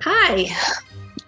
[0.00, 0.46] Hi.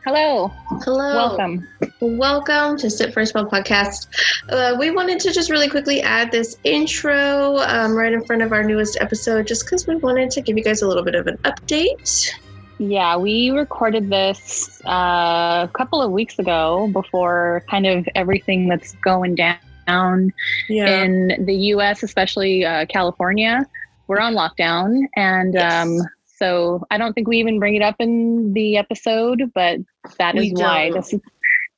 [0.05, 0.49] Hello.
[0.85, 1.15] Hello.
[1.15, 1.69] Welcome.
[2.01, 4.07] Welcome to Sit for a Spell podcast.
[4.49, 8.53] Uh, we wanted to just really quickly add this intro um, right in front of
[8.53, 11.27] our newest episode just because we wanted to give you guys a little bit of
[11.27, 12.31] an update.
[12.79, 18.93] Yeah, we recorded this uh, a couple of weeks ago before kind of everything that's
[19.03, 20.33] going down
[20.69, 21.03] Yeah.
[21.03, 23.67] in the US, especially uh, California.
[24.07, 25.03] We're on lockdown.
[25.15, 25.73] And Yes.
[25.87, 25.99] um,
[26.41, 29.79] so I don't think we even bring it up in the episode, but
[30.19, 31.21] that is why this is.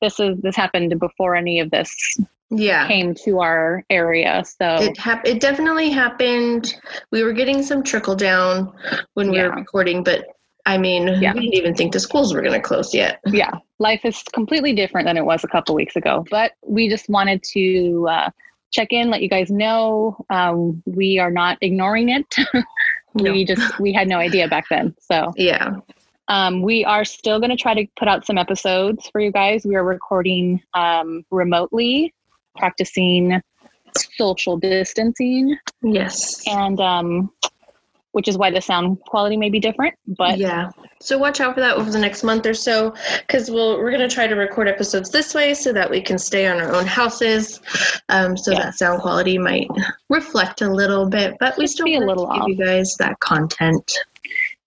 [0.01, 2.19] This is this happened before any of this
[2.51, 2.89] yeah.
[2.89, 4.43] came to our area.
[4.45, 6.75] So It hap- It definitely happened.
[7.13, 8.73] We were getting some trickle down
[9.15, 10.25] when we were recording, but
[10.67, 11.35] I mean, Yeah.
[11.35, 13.21] we didn't even think the schools were going to close yet.
[13.27, 16.25] yeah, life is completely different than it was a couple weeks ago.
[16.31, 18.31] But we just wanted to uh,
[18.73, 22.35] check in, let you guys know um, we are not ignoring it.
[23.15, 23.33] No.
[23.33, 24.95] we just we had no idea back then.
[25.01, 25.77] So Yeah.
[26.29, 29.65] um, we are still going to try to put out some episodes for you guys.
[29.65, 32.15] We are recording um, remotely,
[32.57, 33.41] practicing
[34.17, 36.43] social distancing, Yes.
[36.47, 37.31] and um,
[38.13, 39.95] which is why the sound quality may be different.
[40.07, 40.71] But yeah.
[41.01, 42.95] So watch out for that over the next month or so,
[43.27, 46.47] because we'll we're gonna try to record episodes this way so that we can stay
[46.47, 47.61] on our own houses.
[48.09, 48.61] Um, so Yeah.
[48.65, 49.69] that sound quality might
[50.09, 52.49] reflect a little bit, but we Just still be a want little to give off.
[52.49, 53.93] you guys that content.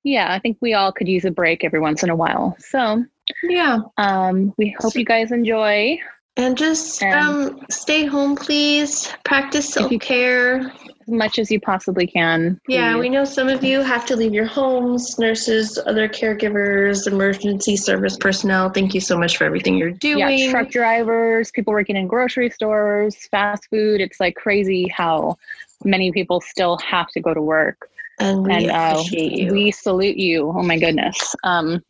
[0.03, 2.55] yeah, I think we all could use a break every once in a while.
[2.59, 3.03] So
[3.43, 3.79] Yeah.
[3.97, 5.99] um, we hope you guys enjoy.
[6.37, 9.11] And just And- um, stay home, please.
[9.23, 10.71] Practice self you- care.
[11.07, 12.59] As much as you possibly can.
[12.67, 17.77] Yeah, we know some of you have to leave your homes, nurses, other caregivers, emergency
[17.77, 18.69] service personnel.
[18.69, 20.39] Thank you so much for everything you're doing.
[20.39, 24.01] yeah, truck drivers, people working in grocery stores, fast food.
[24.01, 25.37] It's like crazy how
[25.83, 27.89] many people still have to go to work.
[28.19, 29.51] and we and uh, appreciate you.
[29.51, 30.47] we salute you.
[30.55, 31.35] Oh my goodness.
[31.43, 31.83] Um,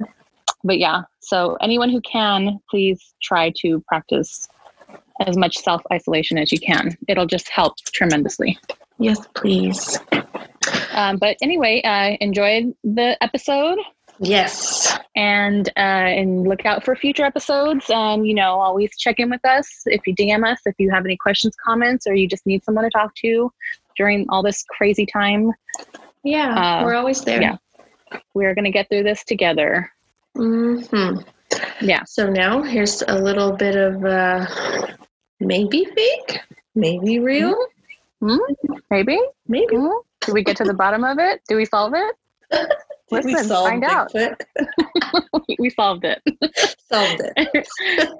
[0.63, 4.47] but yeah, so anyone who can, please try to practice
[5.25, 6.98] as much self isolation as you can.
[7.08, 8.58] It'll just help tremendously.
[9.00, 10.00] Yes, please.
[10.94, 13.78] Um, but anyway, uh, enjoyed the episode.
[14.20, 14.98] Yes.
[15.17, 15.80] and uh,
[16.20, 20.08] and look out for future episodes and you know always check in with us if
[20.08, 22.89] you dm us if you have any questions comments or you just need someone to
[22.89, 23.52] talk to
[23.98, 25.52] during all this crazy time
[26.23, 27.42] Yeah, Uh, we're always there.
[27.42, 27.58] yeah.
[28.34, 29.92] we're going to get through this together
[30.38, 30.80] hmm
[31.82, 34.45] yeah So now here's a little bit of uh,
[35.42, 36.39] maybe fake,
[36.73, 37.54] maybe real,
[38.25, 38.37] Hmm?
[38.89, 39.75] maybe maybe.
[39.75, 39.87] Hmm?
[40.21, 42.15] do we get to the bottom of it do we solve it
[42.52, 42.67] Did
[43.25, 44.11] we Listen, solve find out.
[45.59, 46.21] We solved it
[46.91, 47.67] Solved it.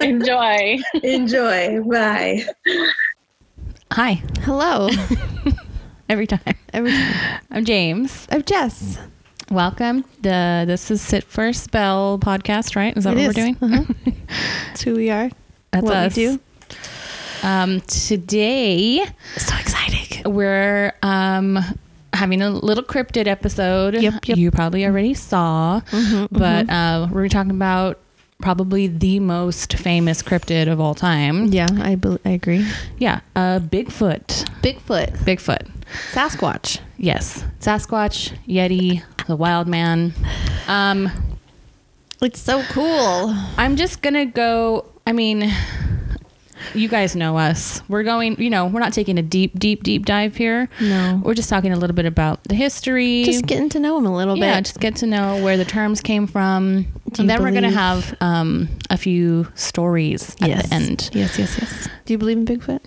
[0.00, 1.82] enjoy Enjoy.
[1.82, 2.44] Bye.
[3.92, 4.22] Hi.
[4.42, 4.88] Hello.
[6.08, 6.40] Every time.
[6.72, 7.40] Every time.
[7.50, 8.26] I'm James.
[8.30, 8.98] I'm Jess.
[9.50, 10.04] Welcome.
[10.20, 12.96] The this is Sit for a Spell podcast, right?
[12.96, 13.28] Is that It what is.
[13.28, 13.56] we're doing?
[13.60, 14.12] Uh-huh.
[14.68, 15.30] That's who we are.
[15.72, 16.16] That's what us.
[16.16, 16.40] we do.
[17.42, 19.04] Um, today
[19.36, 19.75] So exciting.
[20.26, 21.58] We're um
[22.12, 23.94] having a little cryptid episode.
[23.94, 24.38] Yep, yep.
[24.38, 25.80] You probably already saw,
[26.30, 27.98] but uh, we're talking about
[28.40, 31.46] probably the most famous cryptid of all time.
[31.46, 32.66] Yeah, I bel I agree.
[32.98, 34.26] Yeah, uh, Bigfoot.
[34.62, 35.70] Bigfoot, Bigfoot.
[36.12, 36.80] Sasquatch.
[36.96, 40.12] Yes, Sasquatch, Yeti, the Wild Man.
[40.68, 41.10] Um,
[42.22, 43.34] It's so cool.
[43.58, 44.86] I'm just gonna go.
[45.06, 45.52] I mean,
[46.74, 47.82] you guys know us.
[47.88, 48.40] We're going.
[48.40, 50.68] You know, we're not taking a deep, deep, deep dive here.
[50.80, 51.20] No.
[51.24, 53.24] We're just talking a little bit about the history.
[53.24, 54.64] Just getting to know him a little yeah, bit.
[54.66, 56.86] just get to know where the terms came from,
[57.18, 60.68] and then we're gonna have um, a few stories at yes.
[60.68, 61.10] the end.
[61.12, 61.88] Yes, yes, yes.
[62.04, 62.80] Do you believe in Bigfoot?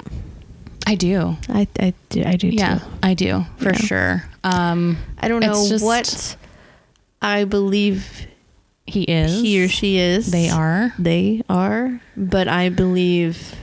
[0.88, 1.38] I do.
[1.50, 2.24] I, I do.
[2.26, 2.86] I do Yeah, too.
[3.04, 3.76] I do for Yeah.
[3.78, 4.24] sure.
[4.44, 6.36] Um, I don't know just- what
[7.22, 8.26] I believe
[8.88, 9.40] he is.
[9.42, 10.32] he or she is.
[10.32, 10.94] They are.
[10.98, 12.02] They are.
[12.18, 13.56] But I believe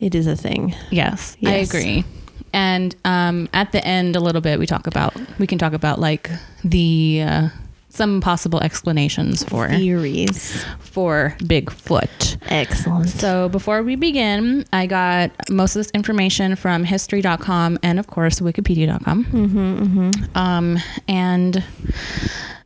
[0.00, 0.74] it is a thing.
[0.90, 2.04] Yes, I agree.
[2.52, 6.00] And um, at the end, a little bit, we talk about we can talk about
[6.00, 6.30] like
[6.64, 7.48] the uh,
[7.90, 10.64] some possible explanations for Theories.
[10.78, 12.38] for Bigfoot.
[12.46, 13.10] Excellent.
[13.10, 18.40] So before we begin, I got most of this information from History.com and of course
[18.40, 19.24] Wikipedia.com.
[19.24, 20.38] Mm-hmm, mm-hmm.
[20.38, 21.62] Um, and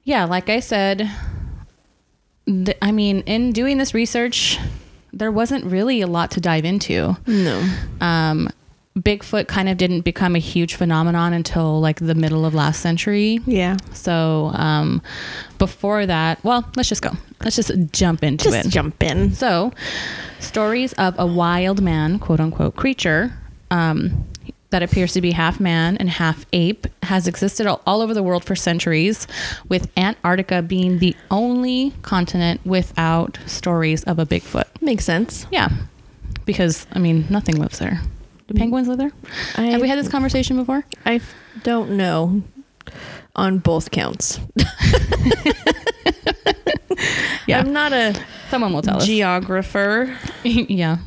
[0.05, 1.11] yeah, like I said,
[2.47, 4.59] th- I mean, in doing this research,
[5.19, 7.17] there wasn't really a lot to dive into.
[7.27, 7.63] No.
[8.01, 8.49] Um,
[8.99, 13.41] Bigfoot kind of didn't become a huge phenomenon until like the middle of last century.
[13.45, 13.77] Yeah.
[13.93, 15.03] So um,
[15.59, 17.11] before that, well, let's just go.
[17.43, 18.71] Let's just jump into Just it.
[18.71, 19.35] jump in.
[19.35, 19.73] So,
[20.39, 23.33] stories of a wild man, quote unquote, creature.
[23.71, 24.25] Um,
[24.75, 28.25] that appears to be half man and half ape has existed all, all over the
[28.25, 29.29] world for centuries,
[29.69, 34.65] with Antarctica being the only continent without stories of a Bigfoot.
[34.83, 35.47] Makes sense.
[35.53, 35.69] Yeah,
[36.45, 38.01] because I mean, nothing lives there.
[38.49, 38.59] Do mm.
[38.59, 39.13] penguins live there?
[39.57, 40.85] I, Have we had this conversation before?
[41.07, 41.21] I
[41.63, 42.43] don't know
[43.37, 44.41] on both counts.
[47.47, 48.15] Yeah, I'm not a
[48.49, 49.07] someone will tell us.
[49.07, 50.17] geographer.
[50.45, 50.99] yeah,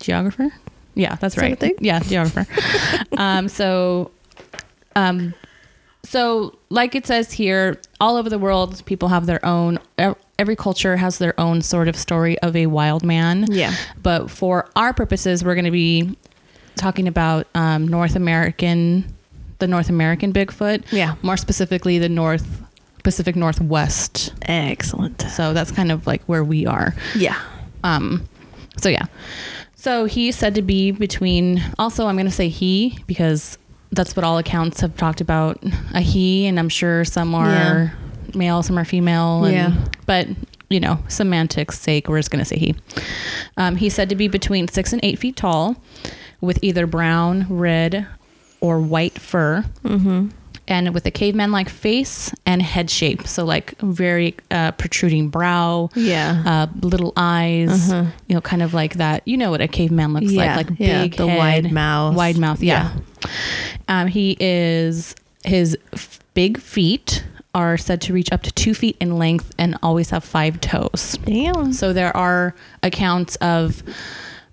[0.00, 0.52] geographer.
[0.96, 1.58] Yeah, that's that right.
[1.60, 1.74] thing?
[1.78, 2.46] Yeah, geographer.
[3.16, 4.10] um, so,
[4.96, 5.34] um,
[6.02, 9.78] so like it says here, all over the world, people have their own.
[10.38, 13.46] Every culture has their own sort of story of a wild man.
[13.48, 13.74] Yeah.
[14.02, 16.16] But for our purposes, we're going to be
[16.76, 19.04] talking about um, North American,
[19.58, 20.90] the North American Bigfoot.
[20.92, 21.16] Yeah.
[21.22, 22.62] More specifically, the North
[23.02, 24.32] Pacific Northwest.
[24.42, 25.22] Excellent.
[25.22, 26.94] So that's kind of like where we are.
[27.14, 27.40] Yeah.
[27.84, 28.28] Um,
[28.78, 29.06] so yeah.
[29.86, 31.62] So he's said to be between.
[31.78, 33.56] Also, I'm going to say he because
[33.92, 35.62] that's what all accounts have talked about.
[35.94, 37.90] A he, and I'm sure some are Yeah.
[38.34, 39.44] male, some are female.
[39.44, 39.84] And, Yeah.
[40.04, 40.26] But
[40.68, 42.74] you know, semantics' sake, we're just going to say he.
[43.56, 45.76] Um, he's said to be between six and eight feet tall,
[46.40, 48.08] with either brown, red,
[48.60, 49.64] or white fur.
[49.84, 50.30] Mm-hmm.
[50.68, 53.26] And with a caveman like face and head shape.
[53.28, 56.42] So, like, very uh, protruding brow, Yeah.
[56.44, 59.22] uh, little eyes, you know, kind of like that.
[59.26, 62.16] You know what a caveman looks Yeah, like, like yeah, big the head, wide mouth.
[62.16, 62.60] wide mouth.
[62.62, 62.90] Yeah.
[63.88, 65.14] Um, he is
[65.44, 67.24] his f- big feet
[67.54, 71.16] are said to reach up to two feet in length and always have five toes.
[71.24, 71.72] Damn.
[71.72, 73.82] So there are accounts of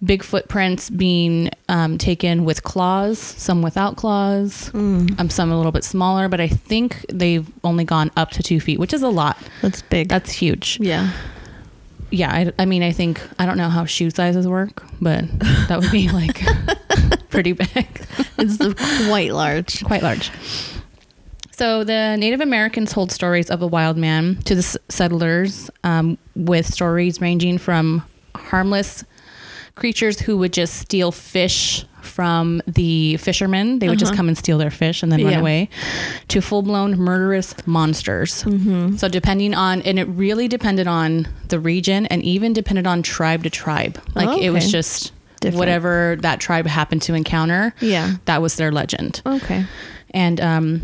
[0.03, 5.19] big footprints being um, taken with claws, some without claws, Mm.
[5.19, 8.59] um, some a little bit smaller, but I think they've only gone up to two
[8.59, 9.37] feet, which is a lot.
[9.61, 10.09] That's big.
[10.09, 11.11] That's huge yeah.
[12.11, 15.25] yeah I, I mean i think i don't know how shoe sizes work but
[15.67, 16.41] that would be like
[17.29, 17.87] pretty big
[18.37, 18.57] It's
[19.07, 19.83] quite large.
[19.83, 20.29] quite large
[21.51, 26.17] so the native americans hold stories of a wild man to the s- settlers um,
[26.35, 28.03] with stories ranging from
[28.35, 29.03] harmless
[29.75, 34.17] creatures who would just steal fish from the fishermen they would just Uh-huh.
[34.17, 35.69] come and steal their fish and then run away
[36.27, 38.97] to full-blown murderous monsters Mm-hmm.
[38.97, 43.43] so depending on, and it really depended on the region and even depended on tribe
[43.43, 43.99] to tribe.
[44.15, 45.57] Like Oh, it was just Different.
[45.59, 47.73] whatever that tribe happened to encounter.
[47.81, 48.15] Yeah.
[48.25, 49.21] That was their legend.
[49.25, 49.65] Okay.
[50.11, 50.81] And um,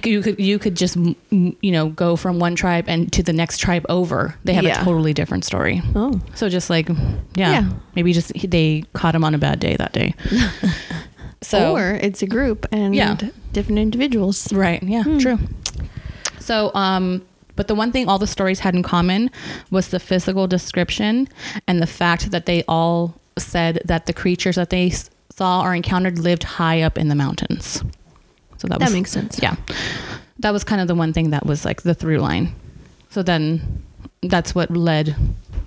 [0.00, 0.96] could, you could you could just
[1.30, 4.34] you know go from one tribe and to the next tribe over.
[4.44, 4.80] They have Yeah.
[4.80, 5.82] a totally different story.
[5.94, 6.20] Oh.
[6.34, 7.70] So just like yeah, Yeah.
[7.94, 10.14] maybe just they caught him on a bad day that day.
[11.42, 13.16] so or it's a group and Yeah.
[13.52, 14.52] different individuals.
[14.52, 14.82] Right.
[14.82, 15.02] Yeah.
[15.18, 15.38] True.
[16.38, 17.22] So, um,
[17.54, 19.30] but the one thing all the stories had in common
[19.70, 21.28] was the physical description
[21.68, 24.90] and the fact that they all said that the creatures that they
[25.30, 27.82] saw or encountered lived high up in the mountains.
[28.62, 29.40] So that, That was makes sense.
[29.42, 29.56] Yeah.
[30.38, 32.54] That was kind of the one thing that was like the through line.
[33.10, 33.82] So then
[34.22, 35.16] that's what led,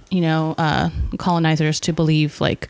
[0.09, 2.69] you know, uh, colonizers to believe like,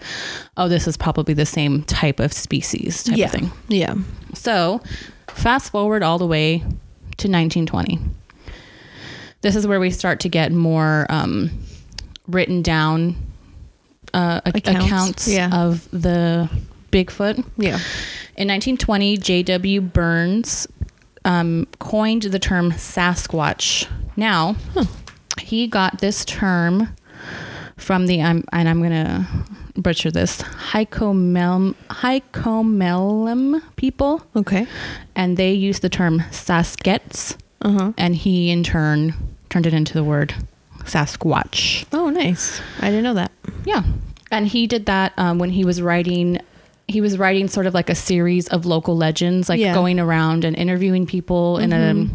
[0.57, 3.25] oh, this is probably the same type of species type yeah.
[3.25, 3.51] of thing.
[3.67, 3.93] Yeah.
[4.33, 4.81] So,
[5.27, 7.99] fast forward all the way to 1920.
[9.41, 11.51] This is where we start to get more um,
[12.27, 13.15] written down
[14.11, 15.49] uh, Accounts, accounts, yeah.
[15.53, 16.49] of the
[16.91, 17.45] Bigfoot.
[17.57, 17.79] Yeah.
[18.37, 19.81] In 1920, J.W.
[19.81, 20.67] Burns
[21.23, 23.87] um, coined the term Sasquatch.
[24.17, 24.55] Now,
[25.39, 26.89] he got this term
[27.77, 29.25] from the, um, and I'm going to
[29.77, 34.67] butcher this, Hycomel- Hycomelem people Okay.
[35.15, 37.91] and they used the term Saskets, Uh huh.
[37.97, 39.13] and he in turn
[39.49, 40.33] turned it into the word
[40.83, 41.85] Sasquatch.
[41.93, 42.61] Oh, nice.
[42.81, 43.31] I didn't know that.
[43.65, 43.83] Yeah,
[44.31, 46.39] and he did that um, when he was writing.
[46.87, 49.73] He was writing sort of like a series of local legends, like Yeah.
[49.73, 52.07] going around and interviewing people in a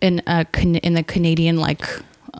[0.00, 0.46] in a
[0.82, 1.84] in the Canadian like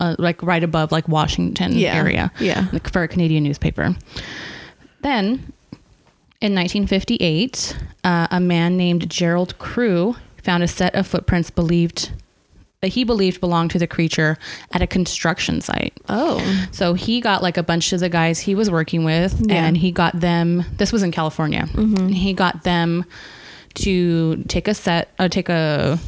[0.00, 1.94] uh, like right above like Washington Yeah.
[1.94, 2.66] area Yeah.
[2.72, 3.94] like for a Canadian newspaper.
[5.02, 5.52] Then,
[6.40, 12.10] in 1958, uh, a man named Gerald Crew found a set of footprints believed
[12.84, 14.36] that he believed belonged to the creature
[14.72, 15.94] at a construction site.
[16.06, 16.38] Oh.
[16.70, 19.64] So he got like a bunch of the guys he was working with, Yeah.
[19.64, 20.64] and he got them.
[20.76, 21.66] This was in California.
[21.74, 23.06] And he got them
[23.76, 25.98] to take a set, uh, take a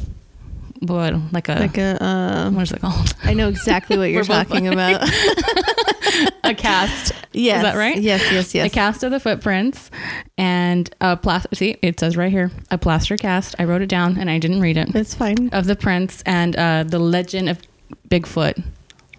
[0.79, 2.03] what, like a Like a.
[2.03, 3.13] Uh, what is it called?
[3.23, 5.01] I know exactly what you're talking about.
[6.43, 7.13] a cast.
[7.33, 7.57] yes.
[7.57, 7.97] Is that right?
[7.97, 8.21] Yes.
[8.31, 8.55] Yes.
[8.55, 8.67] Yes.
[8.67, 9.91] A cast of the footprints
[10.37, 11.49] and a plaster.
[11.55, 13.55] See, it says right here a plaster cast.
[13.59, 15.49] I wrote it down and I didn't read it It's fine.
[15.51, 17.59] of the prints and uh, the legend of
[18.09, 18.61] Bigfoot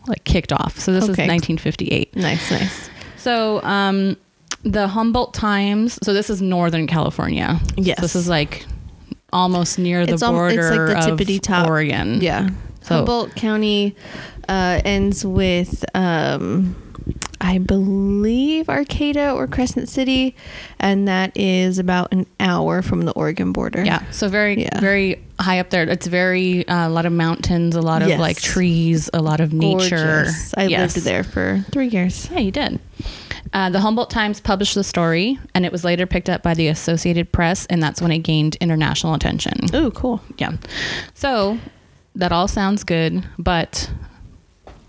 [0.07, 0.79] like kicked off.
[0.79, 1.25] So this Okay.
[1.25, 2.17] is 1958.
[2.17, 2.51] Nice.
[2.51, 2.91] Nice.
[3.17, 4.17] So um,
[4.63, 5.99] the Humboldt Times.
[6.03, 7.61] So this is Northern California.
[7.77, 8.01] Yes.
[8.01, 8.65] This is like
[9.33, 11.67] almost near the It's al- it's border like the of tippity top.
[11.69, 12.21] Oregon.
[12.21, 12.49] Yeah.
[12.83, 13.95] So- Humboldt County
[14.49, 16.75] uh, ends with, um,
[17.41, 20.35] I believe, Arcata or Crescent City,
[20.81, 23.85] and that is about an hour from the Oregon border.
[23.85, 24.03] Yeah.
[24.11, 24.81] So very, Yeah.
[24.81, 25.83] very high up there.
[25.85, 28.19] It's very uh, a lot of mountains, a lot of Yes.
[28.21, 29.97] like trees, a lot of nature.
[30.25, 30.55] Gorgeous.
[30.57, 30.97] I Yes.
[30.97, 32.29] lived there for three years.
[32.33, 32.81] Yeah, you did.
[33.53, 36.69] Uh, the Humboldt Times published the story, and it was later picked up by the
[36.69, 39.55] Associated Press, and that's when it gained international attention.
[39.73, 40.21] Oh, cool.
[40.37, 40.53] Yeah.
[41.15, 41.59] So
[42.15, 43.91] that all sounds good, but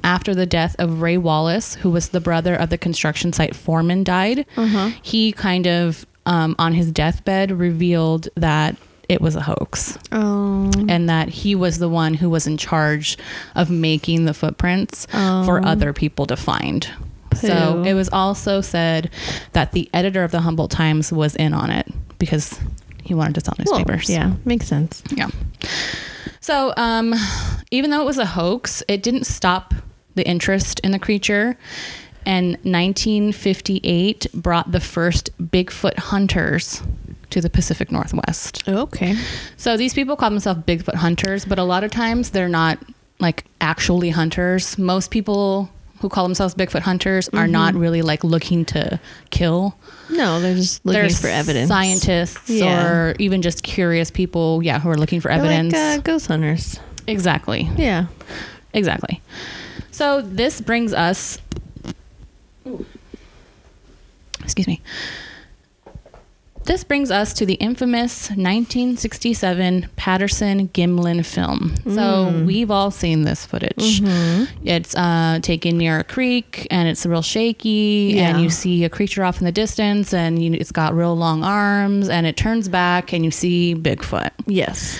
[0.03, 4.03] after the death of Ray Wallace, who was the brother of the construction site foreman,
[4.03, 4.45] died,
[5.01, 8.75] he kind of, um, on his deathbed, revealed that
[9.09, 13.17] it was a hoax Oh, and that he was the one who was in charge
[13.55, 15.63] of making the footprints for Oh.
[15.63, 16.87] other people to find.
[17.47, 19.09] So it was also said
[19.53, 22.59] that the editor of the Humboldt Times was in on it because
[23.03, 24.09] he wanted to sell newspapers.
[24.09, 25.01] yeah, makes sense.
[25.11, 25.29] Yeah.
[26.41, 27.13] So, um,
[27.71, 29.73] even though it was a hoax, it didn't stop
[30.15, 31.57] the interest in the creature.
[32.25, 36.83] And 1958 brought the first Bigfoot hunters
[37.29, 38.67] to the Pacific Northwest.
[38.67, 39.15] Okay.
[39.57, 42.79] So these people call themselves Bigfoot hunters, but a lot of times they're not
[43.19, 44.77] like actually hunters.
[44.77, 45.69] Most people
[45.99, 48.99] who call themselves Bigfoot hunters are not really like looking to
[49.31, 49.75] kill.
[50.09, 51.67] No, they're just looking They're for evidence.
[51.67, 52.87] Scientists Yeah.
[52.87, 55.73] or even just curious people, yeah, who are looking for They're evidence.
[55.73, 56.79] like uh, ghost hunters.
[57.07, 57.69] exactly.
[57.77, 58.05] Yeah.
[58.73, 59.21] Exactly.
[59.91, 61.39] So this brings us
[64.43, 64.81] Excuse me.
[66.69, 71.73] This brings us to the infamous 1967 Patterson Gimlin film.
[71.95, 74.01] So we've all seen this footage.
[74.63, 78.29] It's uh, taken near a creek and it's real shaky, Yeah.
[78.29, 81.43] and you see a creature off in the distance, and you, it's got real long
[81.43, 84.29] arms, and it turns back, and you see Bigfoot.
[84.45, 84.99] Yes.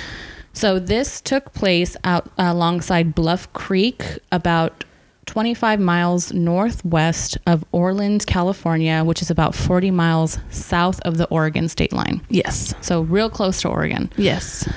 [0.54, 4.86] So this took place out alongside Bluff Creek, about
[5.30, 11.70] 25 miles northwest of Orland, California, which is about 40 miles south of the Oregon
[11.70, 12.20] state line.
[12.30, 12.74] Yes.
[12.82, 14.12] So real close to Oregon.
[14.18, 14.68] Yes.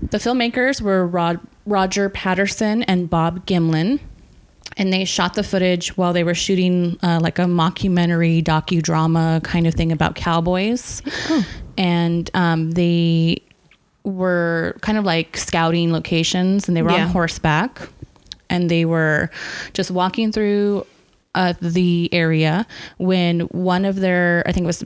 [0.00, 4.00] The filmmakers were Rod- Roger Patterson and Bob Gimlin.
[4.78, 9.66] And they shot the footage while they were shooting uh, like a mockumentary docudrama kind
[9.66, 11.02] of thing about cowboys.
[11.76, 13.42] And um, they
[14.04, 17.04] were kind of like scouting locations and they were Yeah.
[17.04, 17.82] on horseback
[18.50, 19.30] and they were
[19.72, 20.86] just walking through
[21.34, 22.66] uh, the area
[22.98, 24.84] when one of their, I think it was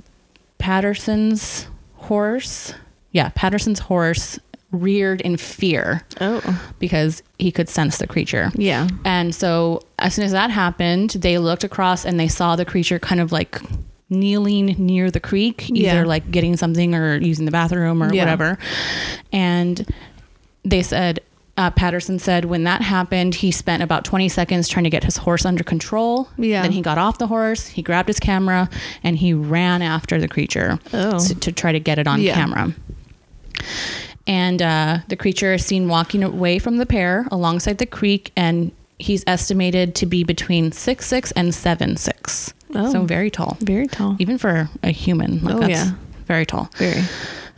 [0.58, 2.74] Patterson's horse.
[3.12, 4.38] Yeah, Patterson's horse
[4.72, 6.42] reared in fear Oh.
[6.80, 8.50] because he could sense the creature.
[8.54, 8.88] Yeah.
[9.04, 12.98] And so as soon as that happened, they looked across and they saw the creature
[12.98, 13.60] kind of like
[14.10, 16.04] kneeling near the creek, either Yeah.
[16.04, 18.22] like getting something or using the bathroom or Yeah.
[18.22, 18.58] whatever.
[19.32, 19.86] And
[20.64, 21.20] they said,
[21.56, 25.16] uh, Patterson said when that happened, he spent about 20 seconds trying to get his
[25.18, 26.28] horse under control.
[26.36, 26.62] Yeah.
[26.62, 28.68] Then he got off the horse, he grabbed his camera,
[29.02, 31.18] and he ran after the creature Oh.
[31.24, 32.34] to, to try to get it on Yeah.
[32.34, 32.72] camera.
[34.26, 38.72] And uh, the creature is seen walking away from the pair alongside the creek, and
[38.98, 42.54] he's estimated to be between six six and seven six.
[42.74, 42.90] Oh.
[42.90, 44.16] So very tall, Very tall.
[44.18, 45.40] even for a human.
[45.44, 45.90] Like Oh, that's yeah.
[46.26, 46.70] very tall.
[46.76, 47.02] Very.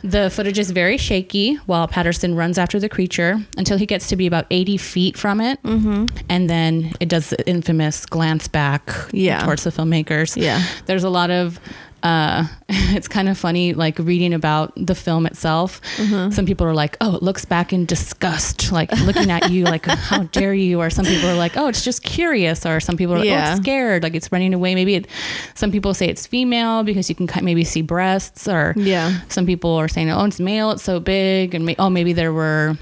[0.03, 4.15] The footage is very shaky while Patterson runs after the creature until he gets to
[4.15, 5.61] be about 80 feet from it.
[5.63, 6.05] Mm-hmm.
[6.29, 9.43] And then it does the infamous glance back Yeah.
[9.43, 10.37] towards the filmmakers.
[10.39, 10.61] Yeah.
[10.85, 11.59] There's a lot of,
[12.03, 15.81] uh, it's kind of funny, like reading about the film itself.
[15.97, 16.31] Mm-hmm.
[16.31, 19.85] Some people are like, oh, it looks back in disgust, like looking at you, like,
[19.87, 20.79] how dare you?
[20.79, 22.65] Or some people are like, oh, it's just curious.
[22.65, 24.75] Or some people are like, oh, it's scared, like it's running away.
[24.75, 25.07] Maybe it,
[25.55, 29.21] some people say it's female because you can maybe see breasts or Yeah.
[29.29, 30.71] some people are saying, "Oh, it's male.
[30.71, 32.77] It's so big," and may- oh, maybe there were,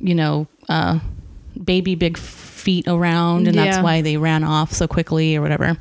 [0.00, 0.98] you know, uh,
[1.64, 5.76] baby big feet around, and that's why they ran off so quickly or whatever.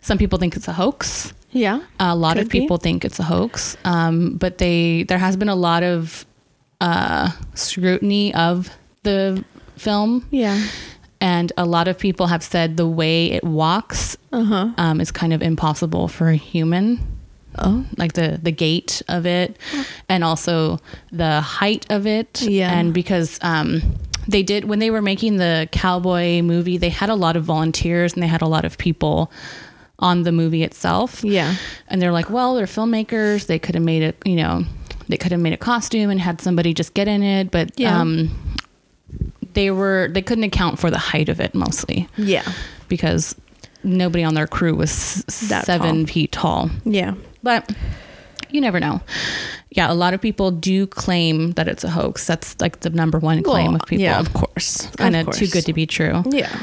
[0.00, 1.32] Some people think it's a hoax.
[1.52, 1.80] Yeah.
[2.00, 2.60] A lot of Could be.
[2.60, 6.24] people think it's a hoax, um, but they there has been a lot of
[6.80, 8.70] uh, scrutiny of
[9.02, 9.44] the
[9.76, 10.58] film, Yeah.
[11.20, 14.68] and a lot of people have said the way it walks Uh huh.
[14.78, 16.98] um, is kind of impossible for a human
[17.58, 17.84] Oh.
[17.98, 19.58] like the the gait of it
[20.08, 20.78] and also
[21.12, 22.72] the height of it Yeah.
[22.72, 23.82] and because um
[24.26, 28.14] they did when they were making the cowboy movie they had a lot of volunteers
[28.14, 29.30] and they had a lot of people
[30.02, 31.54] on the movie itself Yeah.
[31.88, 34.64] and they're like well they're filmmakers they could have made it you know
[35.08, 37.98] they could have made a costume and had somebody just get in it but Yeah.
[38.00, 38.30] um
[39.54, 42.42] they were they couldn't account for the height of it mostly Yeah.
[42.88, 43.34] because
[43.84, 46.12] nobody on their crew was That seven tall.
[46.14, 46.70] feet tall.
[46.84, 47.14] Yeah.
[47.42, 47.70] But
[48.50, 49.00] you never know.
[49.70, 52.26] Yeah, a lot of people do claim that it's a hoax.
[52.26, 54.02] That's like the number one claim of people.
[54.04, 54.86] Yeah, of course.
[54.98, 56.22] Kind Of of too good to be true.
[56.30, 56.54] Yeah.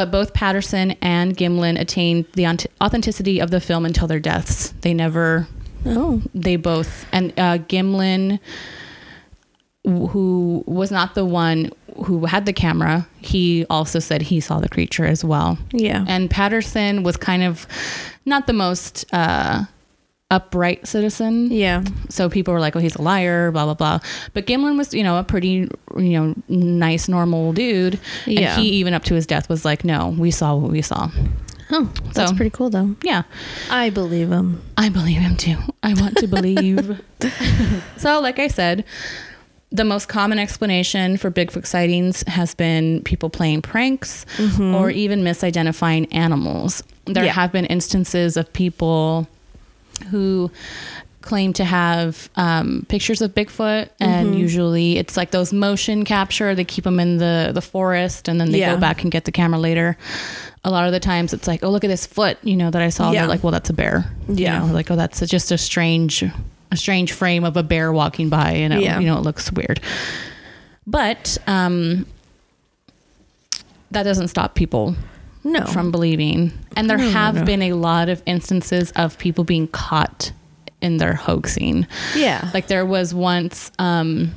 [0.00, 2.46] But both Patterson and Gimlin attained the
[2.80, 4.72] authenticity of the film until their deaths.
[4.80, 5.46] They never,
[5.84, 6.22] Oh.
[6.34, 8.40] they both, and uh, Gimlin,
[9.84, 11.70] who was not the one
[12.06, 15.58] who had the camera, he also said he saw the creature as well.
[15.70, 16.02] Yeah.
[16.08, 17.66] And Patterson was kind of
[18.24, 19.64] not the most uh,
[20.30, 21.50] upright citizen.
[21.50, 21.82] yeah.
[22.08, 23.98] So people were like, "Oh, he's a liar," blah blah blah.
[24.32, 27.98] But Gimlin was, you know, a pretty, you know, nice, normal dude.
[28.26, 28.54] Yeah.
[28.54, 31.10] And he even up to his death was like, "No, we saw what we saw."
[31.72, 32.96] Oh, that's So- pretty cool though.
[33.04, 33.22] Yeah,
[33.70, 34.60] I believe him.
[34.76, 35.56] I believe him too.
[35.82, 37.00] I want to believe.
[37.96, 38.84] so, like I said,
[39.70, 44.74] the most common explanation for Bigfoot sightings has been people playing pranks mm-hmm.
[44.74, 46.82] or even misidentifying animals.
[47.06, 47.32] There Yeah.
[47.34, 49.28] have been instances of people
[50.04, 50.50] who
[51.22, 56.54] claim to have um, pictures of Bigfoot, and usually it's like those motion capture.
[56.54, 58.74] They keep them in the the forest, and then they Yeah.
[58.74, 59.96] go back and get the camera later.
[60.64, 62.82] A lot of the times, it's like, oh, look at this foot, you know, that
[62.82, 63.10] I saw.
[63.12, 63.20] Yeah.
[63.20, 64.10] They're like, well, that's a bear.
[64.28, 64.60] Yeah.
[64.62, 66.22] you know, like, oh, that's just a strange,
[66.70, 68.98] a strange frame of a bear walking by, and it, Yeah.
[68.98, 69.80] you know, it looks weird.
[70.86, 72.06] But um,
[73.90, 74.94] that doesn't stop people
[75.44, 75.64] No.
[75.66, 76.52] from believing.
[76.76, 77.44] And there No, have no.
[77.44, 80.32] been a lot of instances of people being caught
[80.82, 81.86] in their hoaxing.
[82.14, 82.50] yeah.
[82.54, 84.32] Like there was once, um,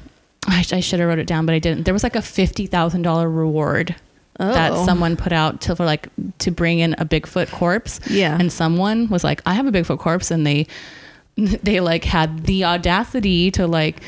[0.47, 1.83] I, I should have wrote it down, but I didn't.
[1.85, 3.95] There was like a fifty thousand dollar reward
[4.39, 4.85] that Oh.
[4.85, 7.99] someone put out to for like to bring in a Bigfoot corpse.
[8.09, 8.35] Yeah.
[8.37, 10.67] and someone was like, "I have a Bigfoot corpse," and they
[11.37, 14.01] they like had the audacity to like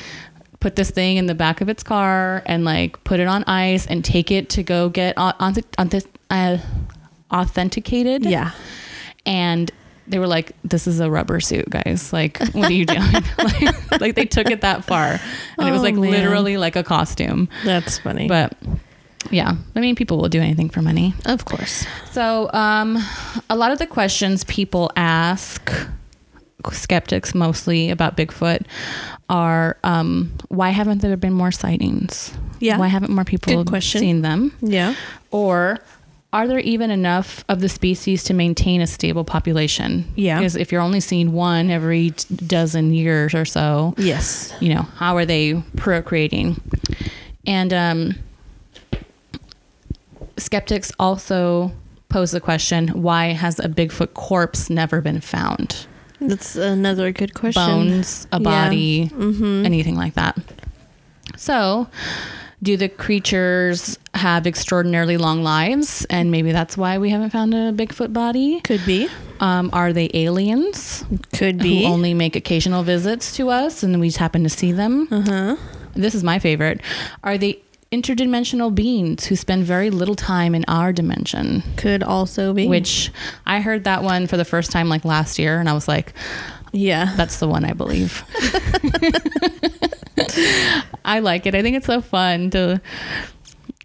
[0.65, 3.85] put this thing in the back of its car and like put it on ice
[3.85, 6.57] and take it to go get on on, on this uh,
[7.31, 8.49] authenticated yeah.
[9.27, 9.69] and
[10.07, 12.99] they were like this is a rubber suit guys like what are you doing
[13.37, 15.19] like, like they took it that far
[15.59, 16.09] and it was Oh, like man.
[16.09, 18.27] literally like a costume That's funny.
[18.27, 18.57] but
[19.29, 21.85] yeah i mean people will do anything for money of course.
[22.11, 22.97] so um
[23.51, 25.71] a lot of the questions people ask
[26.71, 28.61] skeptics mostly about bigfoot
[29.29, 32.77] are um why haven't there been more sightings Yeah.
[32.77, 34.95] why haven't more people seen them Yeah.
[35.31, 35.79] or
[36.33, 40.03] are there even enough of the species to maintain a stable population?
[40.17, 40.37] Yeah.
[40.39, 42.09] Because if you're only seeing one every
[42.45, 44.53] dozen years or so, Yes.
[44.59, 46.59] you know, how are they procreating?
[47.47, 48.15] And um,
[50.37, 51.71] skeptics also
[52.09, 55.87] pose the question why has a Bigfoot corpse never been found?
[56.21, 57.63] That's another good question.
[57.65, 58.43] Bones, a Yeah.
[58.43, 59.65] body, Mm-hmm.
[59.65, 60.37] anything like that.
[61.37, 61.87] So,
[62.63, 66.05] do the creatures have extraordinarily long lives?
[66.09, 68.61] And maybe that's why we haven't found a Bigfoot body?
[68.61, 69.09] Could be.
[69.39, 71.83] Um, are they aliens Could be.
[71.83, 75.07] who only make occasional visits to us and we just happen to see them?
[75.11, 75.55] uh huh.
[75.93, 76.81] This is my favorite.
[77.23, 77.59] Are they
[77.91, 81.63] interdimensional beings who spend very little time in our dimension?
[81.77, 82.67] Could also be.
[82.67, 83.11] Which
[83.45, 86.13] I heard that one for the first time like last year, and I was like,
[86.71, 87.13] Yeah.
[87.15, 88.23] that's the one I believe.
[91.05, 91.55] I like it.
[91.55, 92.81] I think it's so fun to,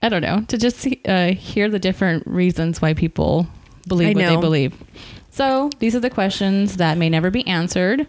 [0.02, 3.46] I don't know, to just see, uh, hear the different reasons why people
[3.86, 4.74] believe what they believe.
[5.40, 8.06] So these are the questions that may never be answered,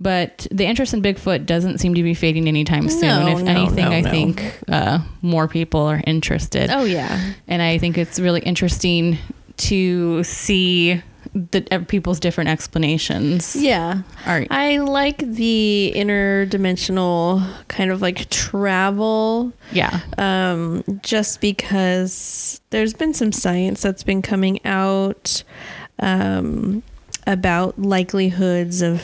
[0.00, 3.02] but the interest in Bigfoot doesn't seem to be fading anytime soon.
[3.02, 6.70] No, if no, anything, no, I think uh, more people are interested.
[6.70, 7.34] oh yeah.
[7.46, 9.18] And I think it's really interesting
[9.58, 11.00] to see
[11.34, 13.54] the uh, people's different explanations.
[13.54, 14.02] Yeah.
[14.26, 20.00] Are, I like the interdimensional kind of like travel yeah.
[20.18, 25.44] um, just because there's been some science that's been coming out
[26.02, 26.82] um,
[27.26, 29.02] about likelihoods of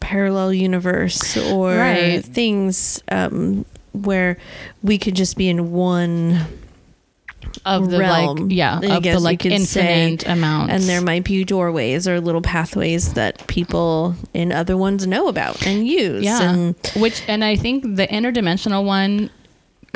[0.00, 2.24] parallel universe or Right.
[2.24, 4.38] things um, where
[4.82, 6.40] we could just be in one
[7.64, 9.50] of the realm, like yeah I of the like say.
[9.50, 15.06] infinite amount and there might be doorways or little pathways that people in other ones
[15.06, 19.30] know about and use yeah and which and i think the interdimensional one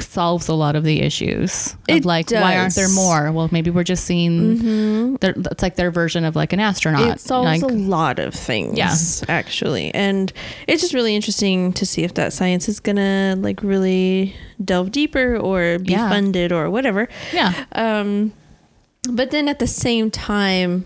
[0.02, 3.30] solves a lot of the issues of It like why aren't there more?
[3.32, 7.08] Well maybe we're just seeing their it's like their version of like an astronaut.
[7.16, 8.94] It solves like a lot of things Yeah.
[9.28, 9.94] actually.
[9.94, 10.32] And
[10.66, 14.34] it's just really interesting to see if that science is gonna like really
[14.64, 16.08] delve deeper or be Yeah.
[16.08, 17.08] funded or whatever.
[17.32, 17.52] Yeah.
[17.72, 18.32] Um
[19.10, 20.84] but then at the same time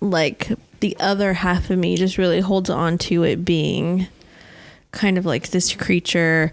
[0.00, 4.06] like the other half of me just really holds on to it being
[4.90, 6.52] kind of like this creature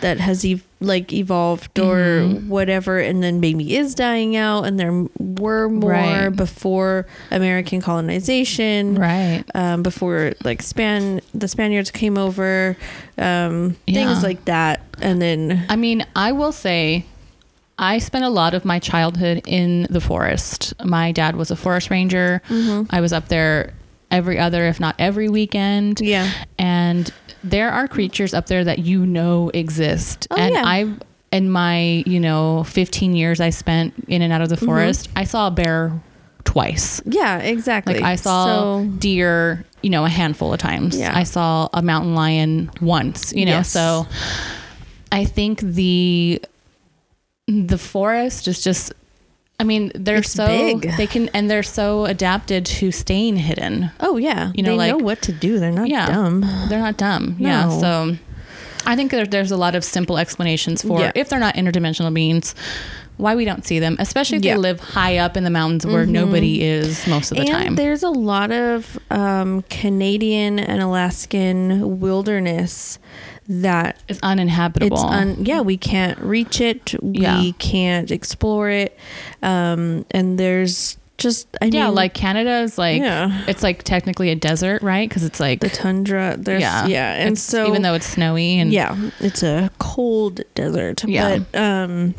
[0.00, 2.48] that has ev- like evolved or Mm-hmm.
[2.48, 6.28] whatever and then maybe is dying out and there were more Right.
[6.30, 9.44] before american colonization Right.
[9.54, 12.76] um, before like span the spaniards came over
[13.18, 13.94] um, Yeah.
[14.06, 17.04] things like that and then I mean, I will say,
[17.78, 20.72] I spent a lot of my childhood in the forest.
[20.84, 22.40] My dad was a forest ranger.
[22.48, 22.86] Mm-hmm.
[22.94, 23.72] I was up there
[24.10, 26.00] every other, if not every weekend.
[26.00, 26.30] Yeah.
[26.58, 27.12] And
[27.42, 30.26] there are creatures up there that you know exist.
[30.30, 30.62] Oh, and yeah.
[30.64, 30.94] I,
[31.32, 34.66] in my, you know, 15 years I spent in and out of the Mm-hmm.
[34.66, 36.00] forest, I saw a bear
[36.44, 37.00] twice.
[37.06, 38.46] yeah exactly Like I saw
[38.82, 40.96] so, deer, you know, a handful of times.
[40.96, 41.12] Yeah.
[41.16, 43.52] I saw a mountain lion once, you know.
[43.52, 43.70] Yes.
[43.70, 44.06] So
[45.10, 46.40] I think the
[47.46, 48.92] the forest is just
[49.64, 50.94] I mean, they're It's so big.
[50.98, 53.90] they can and they're so adapted to staying hidden.
[54.00, 56.06] oh yeah You know, they know like- what to do they're not Yeah.
[56.06, 57.36] dumb They're not dumb.
[57.38, 57.70] Yeah.
[57.80, 58.16] So
[58.86, 61.12] I think there, there's a lot of simple explanations for Yeah.
[61.14, 62.54] if they're not interdimensional beings,
[63.16, 64.52] why we don't see them, especially if Yeah.
[64.54, 64.62] Mm-hmm.
[64.62, 67.74] they live high up in the mountains where nobody is most of the and time.
[67.76, 72.98] there's a lot of um, Canadian and Alaskan wilderness
[73.48, 74.96] that It's uninhabitable.
[74.96, 77.50] it's un- yeah we can't reach it we Yeah.
[77.58, 78.96] can't explore it
[79.42, 83.44] um, and there's just I yeah, mean like Canada is like Yeah.
[83.46, 85.08] it's like technically a desert, right?
[85.08, 88.72] Because it's like the tundra there's yeah, yeah, and so even though it's snowy and
[88.72, 91.38] yeah it's a cold desert Yeah.
[91.52, 92.14] but um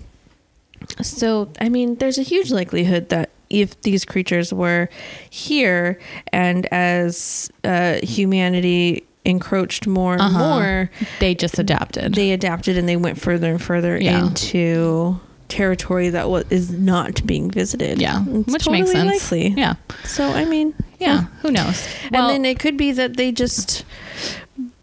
[1.01, 4.87] so i mean there's a huge likelihood that if these creatures were
[5.29, 5.99] here
[6.31, 10.39] and as uh humanity encroached more and Uh-huh.
[10.39, 12.13] more they just adapted.
[12.15, 14.25] they adapted and they went further and further Yeah.
[14.27, 19.31] into territory that was is not being visited yeah, It's which totally makes sense.
[19.31, 19.53] likely.
[19.57, 21.25] Yeah, so i mean yeah.
[21.41, 21.85] Who knows?
[22.11, 23.83] Well, and then it could be that they just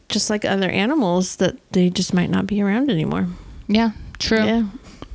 [0.09, 3.27] just like other animals that they just might not be around anymore
[3.67, 4.45] yeah, true.
[4.45, 4.63] yeah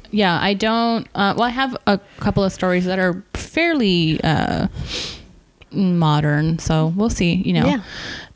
[0.10, 1.06] Yeah, I don't.
[1.14, 4.68] Uh, well, I have a couple of stories that are fairly uh,
[5.72, 7.34] modern, so we'll see.
[7.46, 7.68] You know.
[7.68, 7.82] Yeah.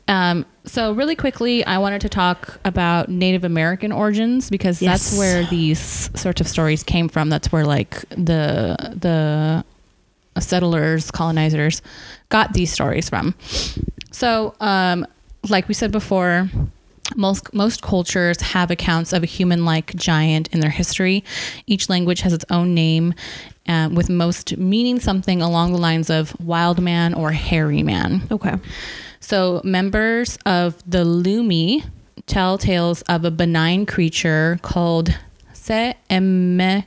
[0.08, 5.44] Um, so really quickly, I wanted to talk about Native American origins because that's where
[5.46, 7.28] these sorts of stories came from.
[7.28, 9.64] That's where like the the
[10.40, 11.82] settlers, colonizers,
[12.28, 13.34] got these stories from.
[14.10, 15.06] So, um,
[15.48, 16.48] like we said before,
[17.16, 21.24] most most cultures have accounts of a human-like giant in their history.
[21.66, 23.14] Each language has its own name,
[23.68, 28.22] uh, with most meaning something along the lines of wild man or hairy man.
[28.30, 28.56] okay
[29.22, 31.84] So, members of the Lummi
[32.26, 35.16] tell tales of a benign creature called
[35.54, 36.84] Seemequis.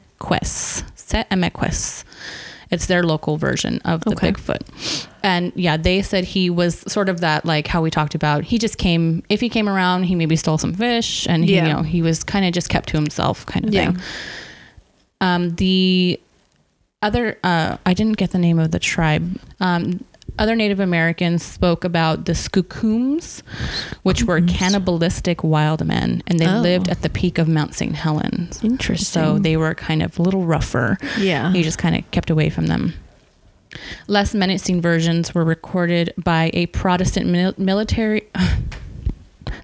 [0.98, 2.04] Seemequis.
[2.71, 4.32] It's their local version of the Okay.
[4.34, 5.08] Bigfoot.
[5.24, 8.43] And yeah, they said he was sort of that, like how we talked about.
[8.43, 11.67] He just came, if he came around, he maybe stole some fish and he, Yeah.
[11.67, 13.91] you know, he was kind of just kept to himself kind of Yeah.
[13.91, 14.02] thing.
[15.21, 16.19] Um, the
[17.02, 19.39] other uh, I didn't get the name of the tribe.
[19.60, 20.04] Um,
[20.38, 23.41] other Native Americans spoke about the Skookums,
[24.04, 26.60] which were cannibalistic wild men, and they Oh.
[26.60, 27.95] lived at the peak of Mount St.
[27.95, 28.62] Helens.
[28.63, 29.06] Interesting.
[29.24, 30.98] So they were kind of a little rougher.
[31.17, 31.52] Yeah.
[31.52, 32.93] He just kind of kept away from them.
[34.08, 38.28] Less menacing versions were recorded by a Protestant mil- military.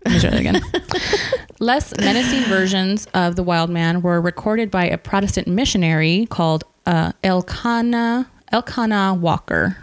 [0.05, 0.61] Let me try that again.
[1.59, 7.11] Less menacing versions of the wild man were recorded by a Protestant missionary called uh,
[7.23, 9.77] Elkanah Elkanah Walker.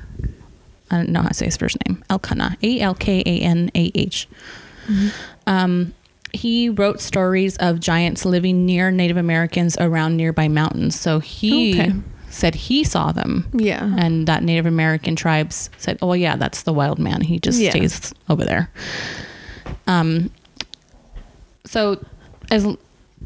[0.90, 2.02] I don't know how to say his first name.
[2.10, 4.28] Elkanah, A L K A N A H.
[5.46, 5.92] Um,
[6.32, 10.98] he wrote stories of giants living near Native Americans around nearby mountains.
[10.98, 11.92] So he Okay.
[12.30, 13.48] said he saw them.
[13.54, 13.84] Yeah.
[13.98, 17.22] And that Native American tribes said, "Oh yeah, that's the wild man.
[17.22, 17.70] He just Yeah.
[17.70, 18.70] stays over there."
[19.86, 20.30] Um.
[21.64, 22.02] So,
[22.50, 22.66] as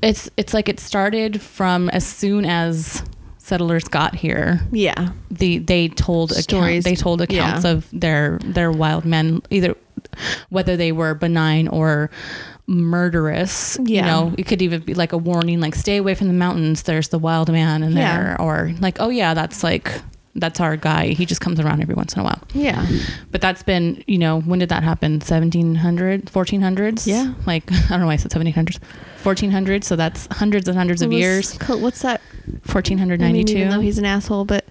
[0.03, 3.03] it's it's like it started from as soon as
[3.43, 4.61] settlers got here.
[4.71, 5.11] yeah.
[5.31, 6.45] The they told Stories.
[6.45, 6.85] stories.
[6.85, 7.71] They told accounts Yeah.
[7.73, 9.75] of their their wild men, either
[10.51, 12.11] whether they were benign or
[12.67, 13.79] murderous.
[13.83, 14.01] Yeah.
[14.01, 16.83] You know, it could even be like a warning, like stay away from the mountains.
[16.83, 18.17] There's the wild man in Yeah.
[18.17, 19.91] there, or like, oh yeah, that's like
[20.35, 21.09] that's our guy.
[21.09, 22.41] He just comes around every once in a while.
[22.55, 22.87] Yeah.
[23.31, 25.21] But that's been, you know, when did that happen?
[25.21, 27.07] 1700s, 1400s?
[27.07, 27.35] Yeah.
[27.47, 28.79] Like, I don't know why I said 1700s.
[29.23, 29.85] 1400s.
[29.85, 31.59] So that's hundreds and hundreds of was years.
[31.69, 32.23] What's that?
[32.47, 33.59] I mean, 1492.
[33.59, 34.65] even though he's an asshole, but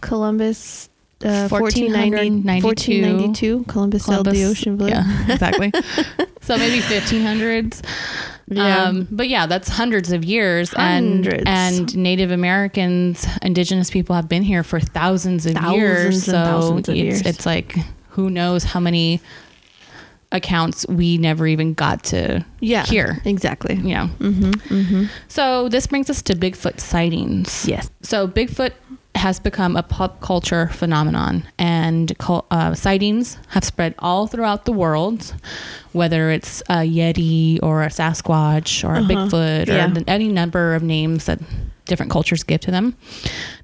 [0.00, 0.88] Columbus.
[1.24, 2.66] Uh, 1492.
[2.66, 3.64] 1492.
[3.66, 4.88] Columbus, sailed the ocean blue.
[4.88, 5.72] Yeah, exactly.
[6.42, 7.82] so maybe 1500s.
[8.46, 8.84] Yeah.
[8.84, 10.72] Um, but yeah, that's hundreds of years.
[10.74, 11.44] Hundreds.
[11.46, 16.24] And, and Native Americans, indigenous people have been here for thousands of Thousands years.
[16.24, 17.22] So it's, years.
[17.22, 17.74] it's like,
[18.10, 19.22] who knows how many
[20.34, 22.84] accounts we never even got to Yeah.
[22.84, 23.22] hear.
[23.24, 23.76] Exactly.
[23.76, 24.10] You know.
[24.18, 27.64] Mm-hmm, So this brings us to Bigfoot sightings.
[27.66, 27.88] Yes.
[28.02, 28.72] So Bigfoot
[29.14, 32.12] has become a pop culture phenomenon, and
[32.50, 35.32] uh, sightings have spread all throughout the world,
[35.92, 39.94] whether it's a Yeti or a Sasquatch or a Bigfoot or Yeah.
[40.08, 41.38] any number of names that
[41.86, 42.96] different cultures give to them.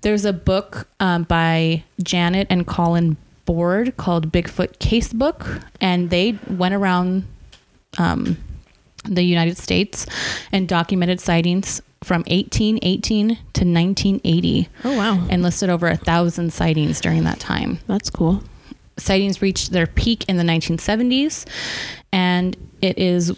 [0.02, 3.16] There's a book um, by Janet and Colin
[3.54, 7.26] Bord called Bigfoot Casebook, and they went around
[7.98, 8.36] um,
[9.04, 10.06] the United States
[10.52, 13.34] and documented sightings from 1818 to
[13.64, 15.26] 1980 Oh wow.
[15.28, 17.80] and listed over a thousand sightings during that time.
[17.88, 18.44] That's cool.
[18.98, 21.44] Sightings reached their peak in the 1970s,
[22.12, 23.32] and it is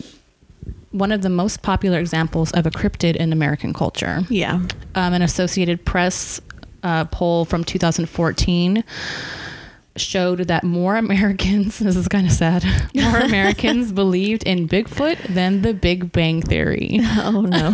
[0.91, 4.21] one of the most popular examples of a cryptid in American culture.
[4.29, 4.57] Yeah.
[4.95, 6.39] Um, an Associated Press
[6.83, 8.85] uh, poll from 2014
[9.97, 15.63] showed that more Americans, this is kind of sad, more Americans believed in Bigfoot than
[15.63, 17.01] the Big Bang Theory.
[17.19, 17.73] Oh no.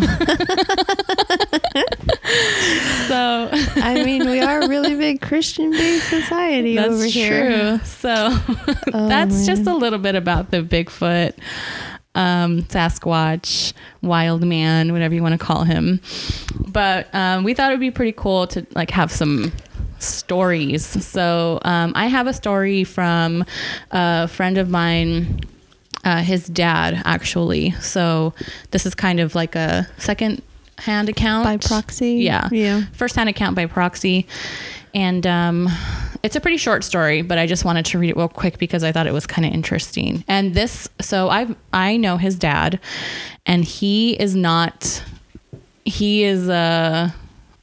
[3.08, 7.78] So I mean, we are a really big Christian-based society that's over here.
[7.78, 8.32] That's true.
[8.36, 11.32] So that's just a little bit about the Bigfoot,
[12.14, 16.00] um, Sasquatch, wild man, whatever you want to call him.
[16.66, 19.52] But um, we thought it would be pretty cool to like have some
[19.98, 20.84] stories.
[20.86, 23.44] So um, I have a story from
[23.90, 25.40] a friend of mine.
[26.04, 27.72] Uh, his dad, actually.
[27.72, 28.32] So
[28.70, 30.40] this is kind of like a second
[30.78, 32.14] hand account By proxy?
[32.14, 32.84] Yeah, Yeah.
[32.92, 34.26] First hand account by proxy,
[34.94, 35.68] and um,
[36.22, 38.84] it's a pretty short story, but I just wanted to read it real quick because
[38.84, 40.24] I thought it was kind of interesting.
[40.28, 42.80] And this, so I I know his dad,
[43.46, 45.02] and he is not.
[45.84, 47.14] He is a.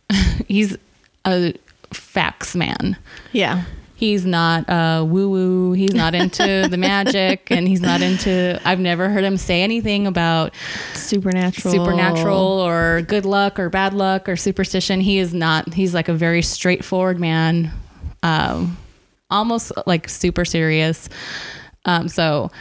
[0.47, 0.77] He's
[1.25, 1.53] a
[1.95, 2.97] facts man.
[3.31, 3.63] Yeah.
[3.97, 5.71] He's not uh, woo woo.
[5.71, 8.59] He's not into the magic, and he's not into.
[8.65, 10.53] I've never heard him say anything about
[10.93, 11.73] Supernatural.
[11.73, 14.99] supernatural or good luck or bad luck or superstition.
[14.99, 15.73] He is not.
[15.73, 17.71] He's like a very straightforward man,
[18.21, 18.77] um,
[19.29, 21.07] almost like super serious.
[21.85, 22.51] Um, so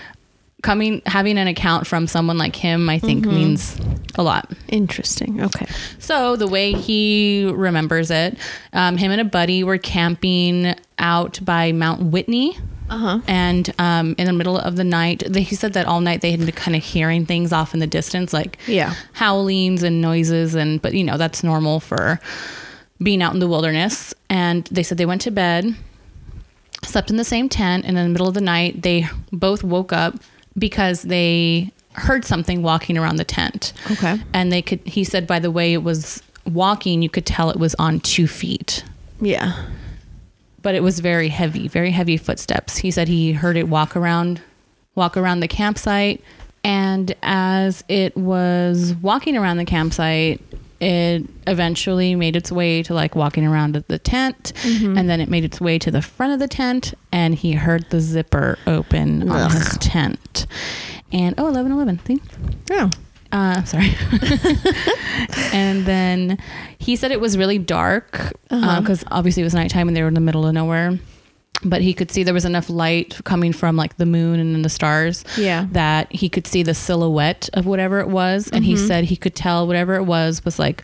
[0.65, 3.77] coming having an account from someone like him, I think means
[4.17, 4.51] a lot.
[4.69, 5.41] Interesting.
[5.43, 5.67] Okay.
[6.01, 8.37] So the way he remembers it,
[8.73, 12.59] um, him and a buddy were camping out by Mount Whitney.
[12.91, 13.21] Uh-huh.
[13.27, 16.31] And um, in the middle of the night, they, he said that all night they
[16.31, 18.95] had been kind of hearing things off in the distance, like Yeah.
[19.15, 22.21] howlings and noises, and but you know that's normal for
[23.03, 24.15] being out in the wilderness.
[24.29, 25.75] And they said they went to bed,
[26.83, 29.93] slept in the same tent, and in the middle of the night they both woke
[29.93, 30.15] up
[30.59, 34.21] because they heard something walking around the tent Okay.
[34.33, 37.57] and they could he said by the way it was walking you could tell it
[37.57, 38.85] was on two feet
[39.21, 39.55] Yeah.
[40.63, 44.43] but it was very heavy very heavy footsteps he said he heard it walk around
[44.97, 46.21] walk around the campsite
[46.65, 50.41] and as it was walking around the campsite
[50.85, 54.99] it eventually made its way to like walking around the tent mm-hmm.
[54.99, 57.89] and then it made its way to the front of the tent and he heard
[57.91, 60.47] the zipper open on his tent
[61.11, 62.21] and oh 11 11 see
[62.71, 62.91] Oh.
[63.33, 63.95] uh, sorry.
[65.53, 66.39] and then
[66.79, 68.67] he said it was really dark uh-huh.
[68.67, 70.99] uh, because obviously it was nighttime and they were in the middle of nowhere.
[71.63, 74.69] But he could see there was enough light coming from like the moon and the
[74.69, 75.67] stars Yeah.
[75.73, 78.49] that he could see the silhouette of whatever it was.
[78.53, 80.83] And he said he could tell whatever it was was like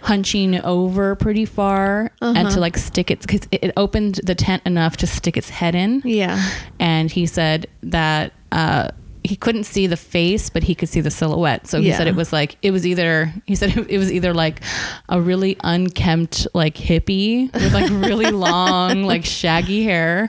[0.00, 4.60] hunching over pretty far and to like stick its because it, it opened the tent
[4.66, 6.42] enough to stick its head in Yeah.
[6.80, 8.88] and he said that uh,
[9.24, 11.66] he couldn't see the face, but he could see the silhouette.
[11.68, 11.96] So he Yeah.
[11.98, 14.60] said it was like it was either he said it was either like
[15.08, 20.28] a really unkempt like hippie with like really long like shaggy hair,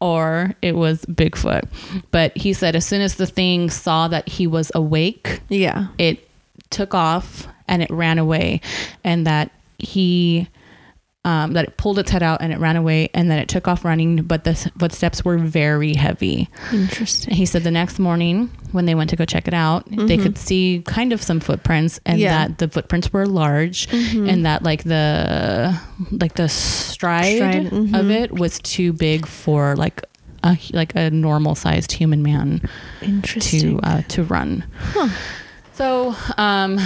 [0.00, 1.64] or it was Bigfoot.
[2.10, 5.88] But he said as soon as the thing saw that he was awake, Yeah.
[5.98, 6.28] it
[6.70, 8.60] took off and it ran away,
[9.04, 10.48] and that he
[11.28, 13.68] um, that it pulled its head out and it ran away, and then it took
[13.68, 14.22] off running.
[14.22, 16.48] But the footsteps were very heavy.
[16.72, 17.34] Interesting.
[17.34, 20.38] He said the next morning when they went to go check it out, they could
[20.38, 22.48] see kind of some footprints, and Yeah.
[22.48, 25.78] that the footprints were large, and that like the
[26.10, 30.02] like the stride, Stride, of it was too big for like
[30.44, 32.62] a like a normal sized human man
[33.02, 33.78] Interesting.
[33.80, 34.64] to uh, to run.
[35.74, 36.78] So, um,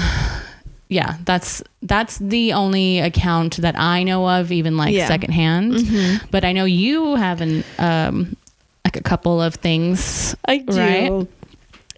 [0.93, 5.09] yeah, that's that's the only account that I know of, even like Yeah.
[5.09, 6.21] secondhand.
[6.31, 8.37] But I know you have an um,
[8.85, 10.37] like a couple of things.
[10.45, 10.77] I do.
[10.79, 11.27] Right?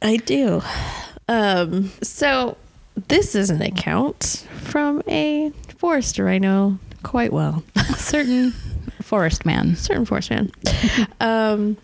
[0.03, 0.63] I do.
[1.29, 2.57] Um, so
[3.09, 7.63] this is an account from a forester I know quite well.
[7.97, 8.53] certain
[9.03, 9.77] forest man.
[9.77, 10.51] Certain forest man.
[11.21, 11.77] um,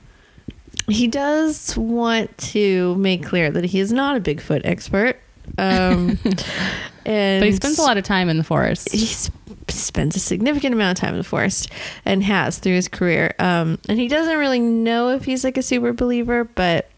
[0.89, 5.19] he does want to make clear that he is not a Bigfoot expert.
[5.59, 6.19] Um,
[7.05, 8.91] and But he spends a lot of time in the forest.
[8.93, 9.35] he sp-
[9.69, 11.71] spends a significant amount of time in the forest
[12.05, 13.35] and has through his career.
[13.39, 16.89] Um, and he doesn't really know if he's like a super believer, but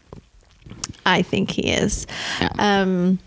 [1.05, 2.07] I think he is.
[2.41, 2.49] Yeah.
[2.57, 3.19] Um,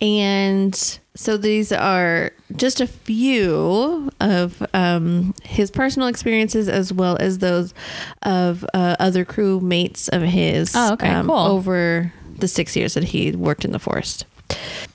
[0.00, 0.74] and
[1.14, 7.72] so these are just a few of um, his personal experiences as well as those
[8.22, 11.36] of uh, other crew mates of his Oh, okay, um, cool.
[11.36, 14.24] over the six years that he worked in the forest.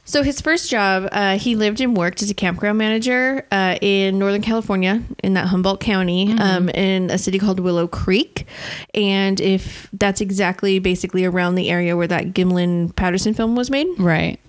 [0.06, 4.18] So his first job, uh, he lived and worked as a campground manager uh, in
[4.18, 8.48] Northern California, in that Humboldt County, um, in a city called Willow Creek,
[8.94, 13.88] and if that's exactly basically around the area where that Gimlin Patterson film was made.
[14.00, 14.40] Right.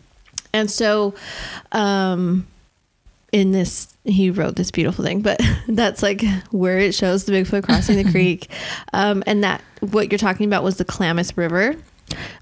[0.52, 1.14] And so,
[1.72, 2.46] um,
[3.32, 7.64] in this, he wrote this beautiful thing, but that's like where it shows the Bigfoot
[7.64, 8.48] crossing the creek.
[8.92, 11.74] Um, and that what you're talking about was the Klamath River.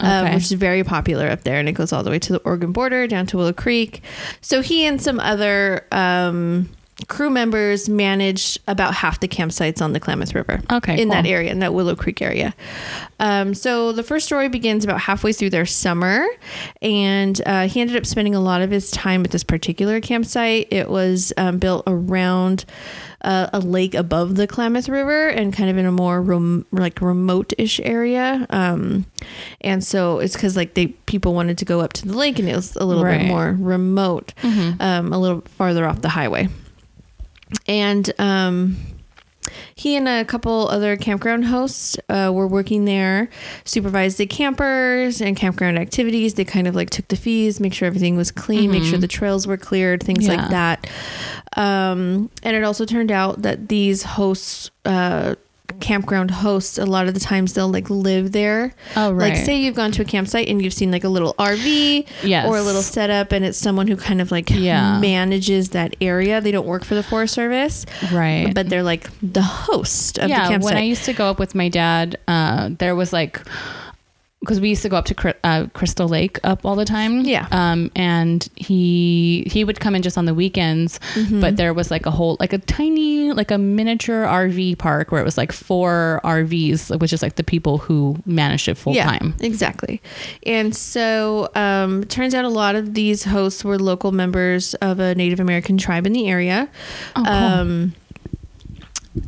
[0.01, 0.35] Um, Okay.
[0.35, 2.73] which is very popular up there, and it goes all the way to the Oregon
[2.73, 4.03] border down to Willow Creek.
[4.41, 6.69] So he and some other um,
[7.09, 10.63] crew members managed about half the campsites on the Klamath River.
[10.73, 12.55] Okay, in that area, in that Willow Creek area.
[13.21, 16.27] Um, so the first story begins about halfway through their summer,
[16.81, 20.69] and uh, he ended up spending a lot of his time at this particular campsite.
[20.71, 22.65] It was um, built around
[23.23, 27.01] uh, a lake above the Klamath River and kind of in a more rem- like
[27.01, 28.47] remote-ish area.
[28.51, 29.07] Um,
[29.61, 32.49] and so it's because like they people wanted to go up to the lake, and
[32.49, 33.21] it was a little Right.
[33.21, 36.49] bit more remote, um, a little farther off the highway.
[37.69, 38.77] And um,
[39.79, 43.29] he and a couple other campground hosts uh, were working there,
[43.65, 46.33] supervised the campers and campground activities.
[46.35, 49.07] They kind of like took the fees, make sure everything was clean, make sure the
[49.07, 50.37] trails were cleared, things Yeah.
[50.37, 50.91] like that.
[51.57, 55.35] Um, and it also turned out that these hosts, uh,
[55.81, 58.75] campground hosts, a lot of the times they'll like live there.
[58.97, 61.35] Oh, right Like, say you've gone to a campsite and you've seen like a little
[61.39, 62.47] RV Yes.
[62.49, 64.99] or a little setup, and it's someone who kind of like Yeah.
[65.01, 66.41] manages that area.
[66.41, 68.53] They don't work for the Forest Service, Right.
[68.55, 70.75] but they're like the host of yeah, the campsite.
[70.75, 73.41] when I used to go up with my dad, uh, there was like
[74.47, 77.21] because we used to go up to uh, Crystal Lake up all the time.
[77.23, 77.49] Yeah.
[77.51, 81.41] Um, and he he would come in just on the weekends, Mm-hmm.
[81.41, 85.21] but there was like a whole like a tiny like a miniature RV park where
[85.21, 89.35] it was like four RVs, which is like the people who managed it full time.
[89.41, 90.01] Exactly.
[90.47, 95.15] And so um turns out a lot of these hosts were local members of a
[95.15, 96.69] Native American tribe in the area.
[97.17, 97.27] Oh, cool.
[97.35, 97.95] Um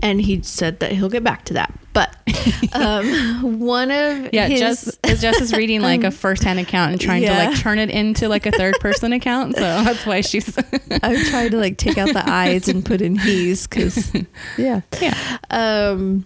[0.03, 1.73] and he said that he'll get back to that.
[1.93, 2.15] But
[2.73, 7.23] um one of Yeah, his Jess, Jess is reading like a first-hand account and trying
[7.23, 10.57] to like turn it into like a third-person account, so that's why she's
[11.03, 14.13] I'm trying to like take out the eyes and put in he's because
[14.57, 14.83] yeah.
[15.01, 15.39] yeah.
[15.51, 16.25] Um,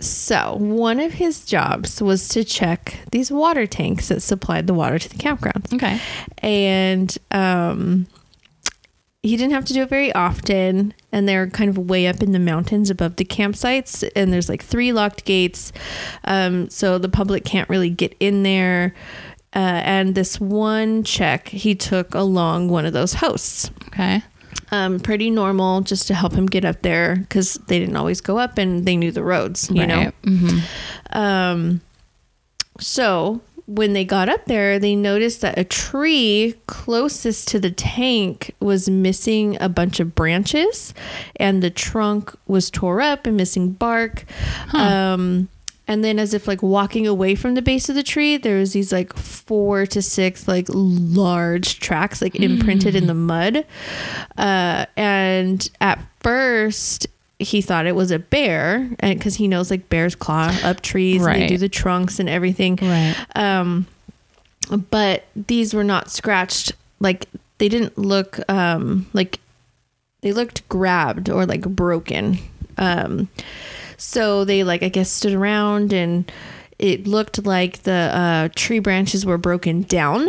[0.00, 4.98] so one of his jobs was to check these water tanks that supplied the water
[4.98, 5.72] to the campgrounds.
[5.72, 6.00] Okay.
[6.38, 8.06] And um,
[9.24, 10.92] he didn't have to do it very often.
[11.10, 14.08] And they're kind of way up in the mountains above the campsites.
[14.14, 15.72] And there's like three locked gates.
[16.24, 18.94] Um, so the public can't really get in there.
[19.56, 24.20] Uh, and this one check he took along one of those hosts Okay.
[24.72, 28.36] um, pretty normal just to help him get up there because they didn't always go
[28.36, 30.10] up and they knew the roads, you know.
[30.24, 30.58] hmm
[31.12, 31.80] Um,
[32.80, 38.54] so when they got up there, they noticed that a tree closest to the tank
[38.60, 40.92] was missing a bunch of branches,
[41.36, 44.24] and the trunk was tore up and missing bark.
[44.72, 45.48] Um,
[45.86, 48.72] and then, as if like walking away from the base of the tree, there was
[48.72, 53.66] these like four to six like large tracks like imprinted in the mud.
[54.36, 57.06] Uh, and at first,
[57.38, 61.24] he thought it was a bear, and because he knows like bears claw up trees,
[61.26, 62.78] and they do the trunks and everything.
[62.80, 63.14] Right.
[63.34, 63.86] Um,
[64.90, 66.72] but these were not scratched.
[67.00, 67.26] Like
[67.58, 69.40] they didn't look um like
[70.22, 72.38] they looked grabbed or like broken.
[72.78, 73.28] Um,
[73.96, 76.30] so they like I guess stood around and
[76.78, 80.28] it looked like the uh, tree branches were broken down.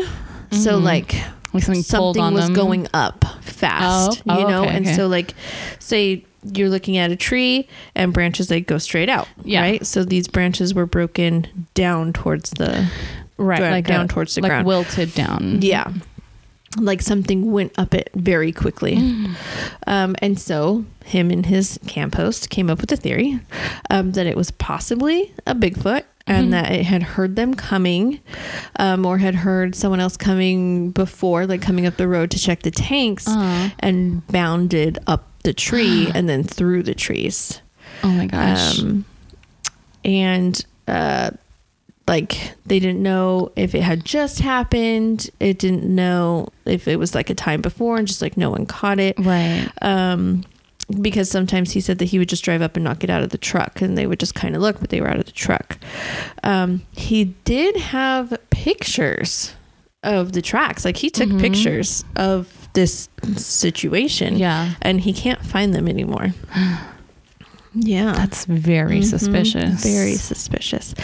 [0.52, 1.14] So like
[1.54, 2.54] Like something, something on was them.
[2.54, 4.96] going up fast, Oh, you oh, know, okay, and okay.
[4.96, 5.34] so like
[5.80, 9.62] say you're looking at a tree and branches they go straight out, Yeah.
[9.62, 9.86] right?
[9.86, 12.88] So these branches were broken down towards the
[13.38, 14.68] right, down- like down a- towards the like ground.
[14.68, 15.60] wilted down.
[15.62, 15.92] yeah.
[16.78, 18.98] Like something went up it very quickly.
[19.88, 23.40] Um, and so him and his camp host came up with a theory
[23.90, 28.20] um, that it was possibly a Bigfoot and that it had heard them coming
[28.78, 32.64] um, or had heard someone else coming before, like coming up the road to check
[32.64, 33.70] the tanks Uh-huh.
[33.80, 37.62] and bounded up the tree and then through the trees.
[38.04, 38.80] Oh my gosh.
[38.80, 39.06] Um,
[40.04, 41.32] and uh,
[42.08, 45.30] like they didn't know if it had just happened.
[45.40, 48.66] It didn't know if it was like a time before and just like no one
[48.66, 49.18] caught it.
[49.18, 49.70] Right.
[49.82, 50.44] Um,
[51.02, 53.32] because sometimes he said that he would just drive up and not get out of
[53.32, 55.32] the truck and they would just kind of look, but they were out of the
[55.32, 55.80] truck.
[56.44, 59.56] Um, he did have pictures
[60.04, 60.86] of the tracks.
[60.86, 64.38] Like he took pictures of this situation.
[64.38, 64.76] Yeah.
[64.82, 66.34] And he can't find them anymore.
[67.78, 68.14] Yeah.
[68.14, 69.04] That's very Mhm.
[69.04, 69.84] suspicious.
[69.84, 70.96] Very suspicious.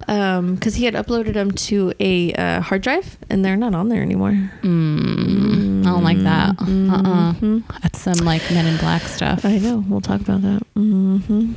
[0.00, 4.02] Because he had uploaded them to a uh, hard drive, and they're not on there
[4.02, 4.36] anymore.
[4.60, 6.60] Mm, I don't like that.
[6.60, 7.32] Uh-uh.
[7.40, 7.62] Mhm.
[7.80, 9.46] That's some like Men in Black stuff.
[9.46, 9.82] I know.
[9.88, 10.60] We'll talk about that.
[10.76, 11.52] Mm-hmm.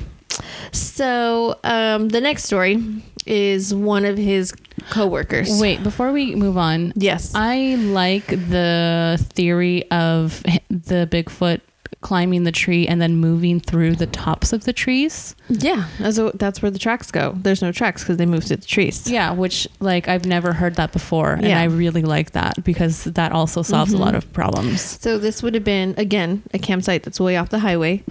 [0.71, 2.77] So um, the next story
[3.25, 4.53] is one of his
[4.89, 5.59] coworkers.
[5.61, 7.31] Wait, before we move on, Yes.
[7.35, 11.61] I like the theory of the Bigfoot
[12.01, 15.35] climbing the tree and then moving through the tops of the trees.
[15.47, 15.87] yeah.
[15.99, 17.33] That's, that's where the tracks go.
[17.37, 19.09] There's no tracks because they moved through the trees.
[19.09, 21.61] Yeah, which like I've never heard that before, and Yeah.
[21.61, 23.95] I really like that because that also solves Mhm.
[23.95, 24.81] a lot of problems.
[24.99, 28.03] So this would have been again a campsite that's way off the highway.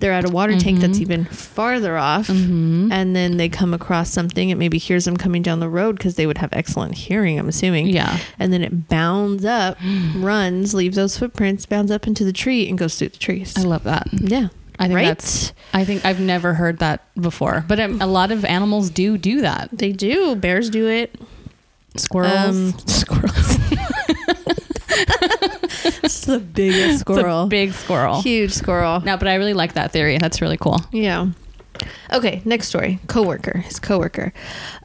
[0.00, 1.02] They're at a water tank that's Mhm.
[1.02, 2.28] even farther off.
[2.28, 2.92] Mm-hmm.
[2.92, 6.14] and then they come across something it maybe hears them coming down the road because
[6.14, 9.76] they would have excellent hearing i'm assuming Yeah, and then it bounds up
[10.16, 13.62] runs leaves those footprints bounds up into the tree and goes through the trees I
[13.62, 14.06] love that.
[14.12, 14.48] yeah
[14.80, 15.52] I think right that's.
[15.74, 19.40] I think I've never heard that before, but um, a lot of animals do do
[19.40, 19.70] that.
[19.72, 21.20] they do bears do it
[21.96, 22.54] Squirrels.
[22.56, 23.58] Um, squirrels
[26.02, 28.22] it's the biggest It's squirrel a big squirrel.
[28.22, 30.18] huge squirrel No, but I really like that theory.
[30.18, 30.80] That's really cool.
[30.92, 31.28] Yeah.
[32.12, 32.98] Okay, next story.
[33.06, 33.58] Coworker.
[33.58, 34.32] His coworker.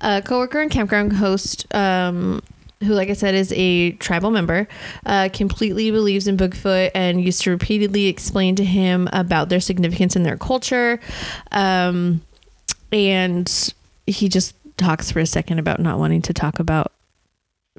[0.01, 2.41] Uh coworker and campground host um
[2.82, 4.68] who like I said is a tribal member,
[5.06, 10.16] uh completely believes in Bigfoot and used to repeatedly explain to him about their significance
[10.16, 10.99] in their culture.
[11.51, 12.22] Um
[12.91, 13.74] and
[14.06, 16.91] he just talks for a second about not wanting to talk about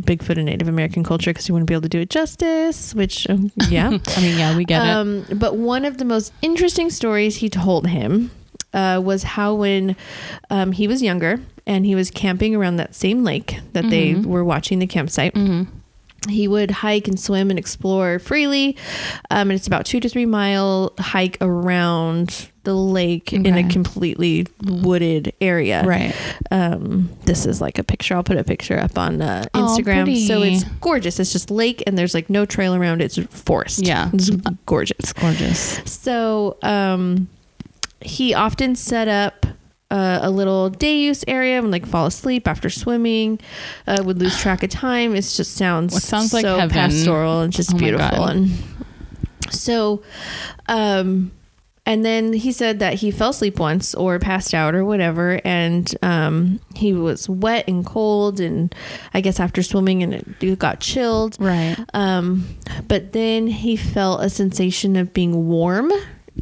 [0.02, 3.28] Bigfoot and Native American culture because he wouldn't be able to do it justice, which
[3.30, 3.86] um, yeah.
[4.16, 4.88] I mean, yeah, we get it.
[4.90, 8.30] Um, but one of the most interesting stories he told him
[8.72, 9.94] uh, was how when
[10.50, 14.26] um, he was younger and he was camping around that same lake that they Mhm.
[14.26, 15.70] were watching the campsite, Mm-hmm.
[16.28, 18.76] He would hike and swim and explore freely.
[19.30, 24.46] Um, and it's about two to three mile hike around the lake in a completely
[24.64, 25.84] wooded area.
[25.84, 26.14] Right.
[26.50, 28.14] Um, this is like a picture.
[28.14, 30.26] I'll put a picture up on uh, Oh, Instagram.
[30.26, 31.20] so it's gorgeous.
[31.20, 33.02] It's just lake and there's like no trail around.
[33.02, 33.86] It's forest.
[33.86, 34.08] Yeah.
[34.14, 34.30] It's
[34.64, 34.96] gorgeous.
[34.98, 35.80] It's gorgeous.
[35.84, 37.28] So um,
[38.00, 39.44] he often set up
[39.90, 43.38] uh, a little day use area and like fall asleep after swimming.
[43.86, 45.14] Uh, would lose track of time.
[45.14, 46.74] It just sounds What sounds like so heaven.
[46.74, 48.24] pastoral and just Oh beautiful.
[48.24, 48.50] And
[49.50, 50.02] so,
[50.66, 51.30] um,
[51.86, 55.94] and then he said that he fell asleep once or passed out or whatever, and
[56.02, 58.74] um, he was wet and cold, and
[59.12, 61.36] I guess after swimming and it got chilled.
[61.38, 61.76] Right.
[61.92, 62.46] Um,
[62.88, 65.92] but then he felt a sensation of being warm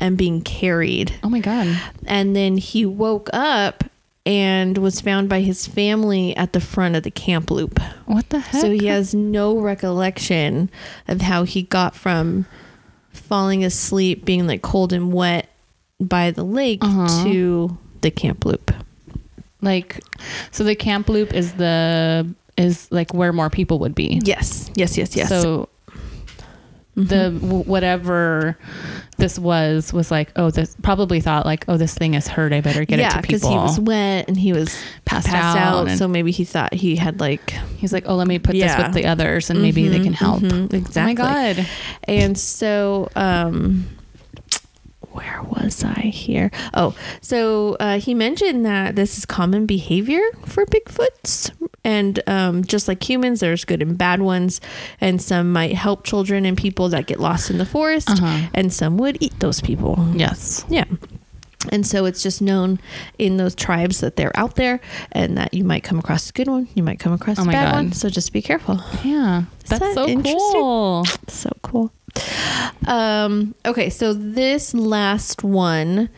[0.01, 1.15] and being carried.
[1.23, 1.77] Oh my god.
[2.07, 3.85] And then he woke up
[4.25, 7.81] and was found by his family at the front of the camp loop.
[8.07, 8.61] What the heck?
[8.61, 10.71] So he has no recollection
[11.09, 12.47] of how he got from
[13.13, 15.49] falling asleep, being like cold and wet
[16.01, 17.25] by the lake Uh-huh.
[17.25, 18.73] to the camp loop.
[19.61, 20.01] like
[20.51, 22.27] so the camp loop is the
[22.57, 24.21] is like where more people would be.
[24.25, 25.29] Yes, yes, yes, yes.
[25.29, 25.69] So
[26.97, 27.09] Mhm.
[27.09, 27.31] the
[27.71, 28.59] whatever
[29.17, 32.61] this was was like oh this probably thought like oh this thing is hurt I
[32.61, 34.77] better get it to because he was wet and he was
[35.07, 35.89] passed, passed out.
[35.89, 38.77] and so maybe he thought he had like he's like oh let me put Yeah.
[38.77, 40.43] this with the others and maybe they can help.
[40.43, 41.01] mhm, exactly.
[41.01, 41.15] Oh my
[41.55, 41.67] god.
[42.05, 43.87] And so, um,
[45.13, 46.51] where was I here?
[46.75, 51.51] Oh, so uh, he mentioned that this is common behavior for Bigfoots.
[51.85, 54.61] And um, just like humans, there's good and bad ones.
[55.01, 58.09] And some might help children and people that get lost in the forest.
[58.09, 58.49] Uh-huh.
[58.55, 59.99] And some would eat those people.
[60.15, 60.65] Yes.
[60.69, 60.85] Yeah.
[61.71, 62.81] And so it's just known
[63.19, 64.81] in those tribes that they're out there
[65.13, 67.47] and that you might come across a good one, you might come across Oh a
[67.47, 67.75] bad God.
[67.75, 67.93] one.
[67.93, 68.81] So just be careful.
[69.05, 69.45] Yeah.
[69.67, 70.39] That's that so interesting?
[70.53, 71.05] cool.
[71.29, 71.93] So cool.
[72.87, 76.09] Um, okay, so this last one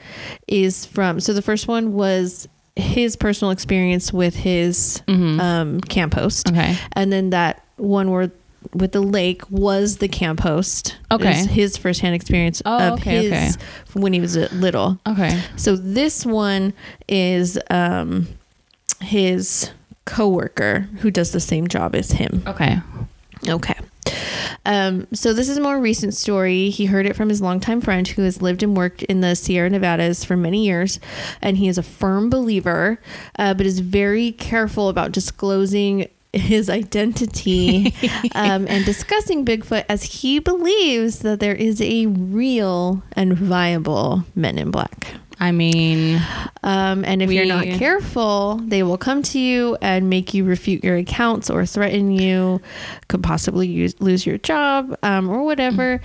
[0.48, 5.40] is from so the first one was his personal experience with his Mhm.
[5.40, 6.48] um, camp host.
[6.48, 6.76] Okay.
[6.94, 8.30] And then that one where
[8.72, 10.96] with the lake was the camp host.
[11.12, 11.44] Okay.
[11.46, 13.64] His firsthand experience Oh, of okay, his okay.
[13.92, 14.98] when he was little.
[15.06, 15.38] Okay.
[15.56, 16.72] So this one
[17.06, 18.26] is um,
[19.02, 19.70] his
[20.06, 22.42] coworker who does the same job as him.
[22.46, 22.78] Okay.
[23.46, 23.74] Okay.
[24.66, 26.70] Um, so this is a more recent story.
[26.70, 29.70] He heard it from his longtime friend who has lived and worked in the Sierra
[29.70, 31.00] Nevadas for many years,
[31.42, 33.00] and he is a firm believer,
[33.38, 37.94] uh, but is very careful about disclosing his identity
[38.34, 44.58] um, and discussing Bigfoot as he believes that there is a real and viable Men
[44.58, 45.14] in Black.
[45.44, 46.22] I mean,
[46.62, 50.82] Um, and if you're not careful, they will come to you and make you refute
[50.82, 52.62] your accounts or threaten you,
[53.08, 56.00] could possibly use, lose your job um, or whatever.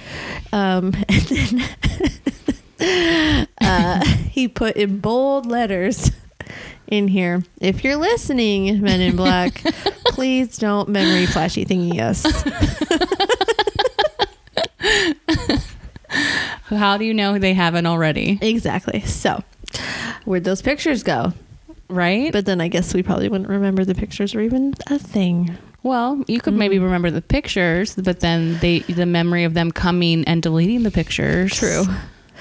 [0.51, 1.21] Um, and
[2.81, 6.11] then uh, he put in bold letters
[6.87, 9.63] in here if you're listening, Men in Black,
[10.07, 12.25] please don't memory flashy thingy us.
[16.77, 18.37] How do you know they haven't already?
[18.41, 19.01] exactly.
[19.01, 19.43] So,
[20.25, 21.33] where'd those pictures go?
[21.89, 22.31] Right?
[22.31, 25.57] But then I guess we probably wouldn't remember the pictures or even a thing.
[25.81, 30.23] well, you could maybe remember the pictures, but then they the memory of them coming
[30.25, 31.51] and deleting the pictures.
[31.55, 31.83] True.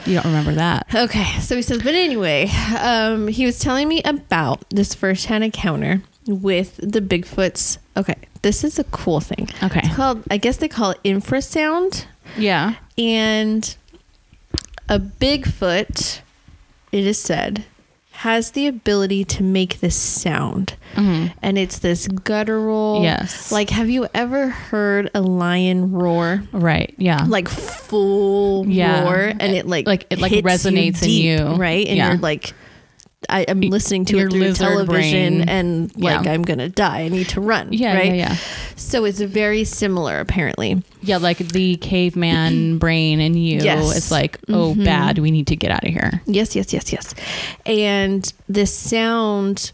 [0.07, 0.87] You don't remember that.
[0.95, 2.49] Okay, so he says, but anyway,
[2.79, 7.79] um, he was telling me about this first-hand encounter with the Bigfoots.
[7.97, 9.49] Okay, this is a cool thing.
[9.63, 9.81] Okay.
[9.83, 12.05] It's called, I guess they call it infrasound,
[12.37, 12.75] Yeah.
[12.97, 13.77] and
[14.89, 16.21] a Bigfoot,
[16.93, 17.65] it is said,
[18.13, 22.97] has the ability to make this sound, and it's this guttural.
[22.97, 23.05] Mm-hmm.
[23.05, 23.53] Yes.
[23.53, 26.43] Like, have you ever heard a lion roar?
[26.53, 26.93] Right.
[26.99, 27.25] Yeah.
[27.29, 29.05] like full Yeah.
[29.05, 31.45] roar and it like Like- it, like, resonates in deep, you.
[31.55, 32.09] right and Yeah.
[32.09, 32.55] you're like
[33.29, 35.49] I, I'm listening to Your it through television brain.
[35.49, 36.33] and like Yeah.
[36.33, 37.01] I'm gonna die.
[37.01, 37.73] I need to run.
[37.73, 38.07] yeah, right.
[38.07, 38.15] yeah.
[38.15, 38.37] Yeah.
[38.77, 40.83] So it's very similar apparently.
[41.03, 41.17] Yeah.
[41.17, 43.61] Like the caveman brain in you.
[43.61, 43.97] Yes.
[43.97, 44.85] It's like, oh, mm-hmm.
[44.85, 45.19] bad.
[45.19, 46.23] We need to get out of here.
[46.27, 47.15] Yes, yes, yes, yes.
[47.67, 49.73] And this sound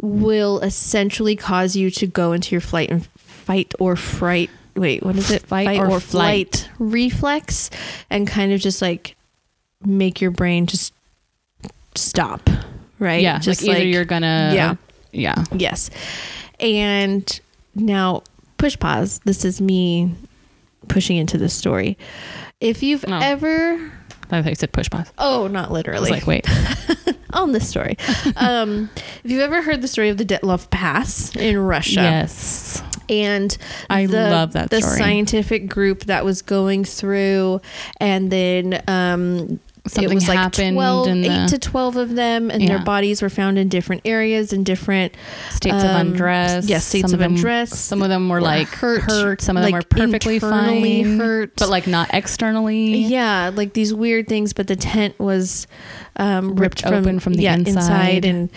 [0.00, 4.50] will essentially cause you to go into your flight and fight or fright.
[4.76, 5.42] Wait, what is it?
[5.42, 6.68] Fight or flight.
[6.78, 7.70] reflex
[8.08, 9.16] and kind of just like
[9.84, 10.92] make your brain just
[11.94, 12.48] stop.
[12.98, 13.22] Right?
[13.22, 13.38] Yeah.
[13.38, 14.52] Just like either you're gonna.
[14.54, 14.74] Yeah.
[15.12, 15.44] Yeah.
[15.52, 15.90] Yes.
[16.60, 17.40] And
[17.74, 18.22] now,
[18.58, 19.20] push pause.
[19.24, 20.14] This is me
[20.88, 21.98] pushing into this story.
[22.60, 23.18] If you've Oh.
[23.20, 23.92] ever,
[24.30, 25.10] I thought you said push pause.
[25.18, 26.46] oh, not literally, like, wait.
[27.32, 27.96] on this story.
[28.36, 28.88] um,
[29.24, 32.82] if you've ever heard the story of the Dyatlov Pass in Russia, Yes.
[33.08, 33.56] and
[33.90, 34.98] I the, love that the story.
[34.98, 37.60] scientific group that was going through,
[38.00, 42.14] and then um, Something it was like happened 12, in the- 8 to 12 of
[42.14, 45.14] them, and their bodies were found in different areas in different
[45.50, 46.66] States of um, undress.
[46.66, 47.78] Yes, states Some of them- undress.
[47.78, 49.42] Some of them were, like hurt, hurt.
[49.42, 51.18] Some of them were perfectly fine.
[51.18, 51.56] hurt.
[51.56, 52.94] But like not externally.
[52.96, 55.66] Yeah, like these weird things, but the tent was
[56.16, 58.24] um, ripped, Ripped open from the yeah, inside.
[58.24, 58.48] and,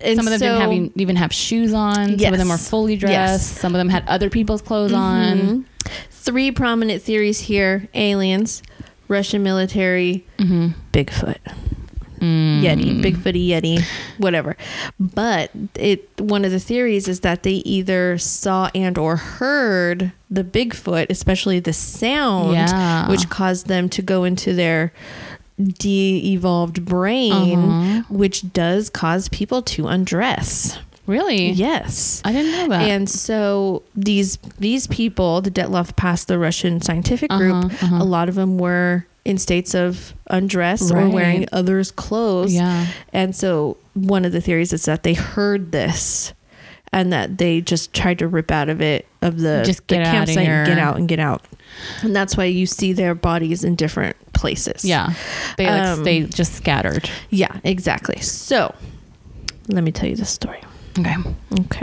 [0.00, 2.18] and Some of them so- didn't have even, even have shoes on.
[2.18, 3.12] Some of them were fully dressed.
[3.12, 3.46] Yes.
[3.60, 5.38] Some of them had other people's clothes on.
[5.38, 5.64] Mhm.
[6.10, 8.60] Three prominent theories here: aliens,
[9.08, 10.68] Russian military, Mm-hmm.
[10.92, 11.38] Bigfoot,
[12.20, 12.62] Mm.
[12.62, 13.82] Yeti, Bigfooty Yeti,
[14.16, 14.56] whatever.
[14.98, 20.42] But it one of the theories is that they either saw and or heard the
[20.42, 23.08] Bigfoot, especially the sound, Yeah.
[23.10, 24.92] which caused them to go into their
[25.78, 28.02] de-evolved brain, Uh-huh.
[28.08, 30.78] which does cause people to undress.
[31.06, 31.50] Really?
[31.50, 32.20] Yes.
[32.24, 32.88] I didn't know that.
[32.88, 37.54] And so these these people, the Dyatlov passed the Russian scientific group.
[37.64, 38.02] Uh-huh, uh-huh.
[38.02, 42.54] A lot of them were in states of undress or wearing others' clothes.
[42.54, 42.86] yeah.
[43.12, 46.32] And so one of the theories is that they heard this
[46.92, 50.06] and that they just tried to rip out of it of the, Just the get
[50.06, 51.44] outta campsite and get out and get out.
[52.02, 54.84] And that's why you see their bodies in different places.
[54.84, 55.12] Yeah.
[55.56, 57.10] They like Um, they just scattered.
[57.30, 58.20] Yeah, exactly.
[58.20, 58.72] So
[59.66, 60.60] let me tell you this story.
[60.98, 61.16] Okay.
[61.60, 61.82] Okay.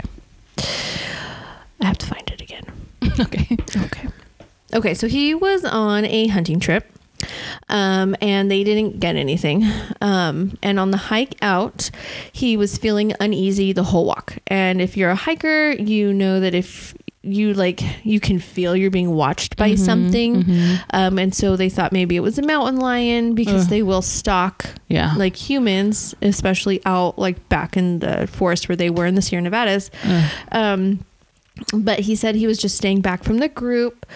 [1.80, 2.64] I have to find it again.
[3.20, 3.56] okay.
[3.76, 4.08] Okay.
[4.72, 6.90] Okay, so he was on a hunting trip.
[7.68, 9.64] Um, and they didn't get anything.
[10.00, 11.90] Um, and on the hike out,
[12.32, 14.36] he was feeling uneasy the whole walk.
[14.46, 16.94] And if you're a hiker, you know that if
[17.24, 20.44] you like, you can feel you're being watched by something.
[20.90, 23.70] Um, and so they thought maybe it was a mountain lion because Ugh.
[23.70, 25.14] they will stalk Yeah.
[25.16, 29.42] like humans, especially out like back in the forest where they were in the Sierra
[29.42, 29.90] Nevadas.
[30.52, 31.04] Um,
[31.72, 34.06] but he said he was just staying back from the group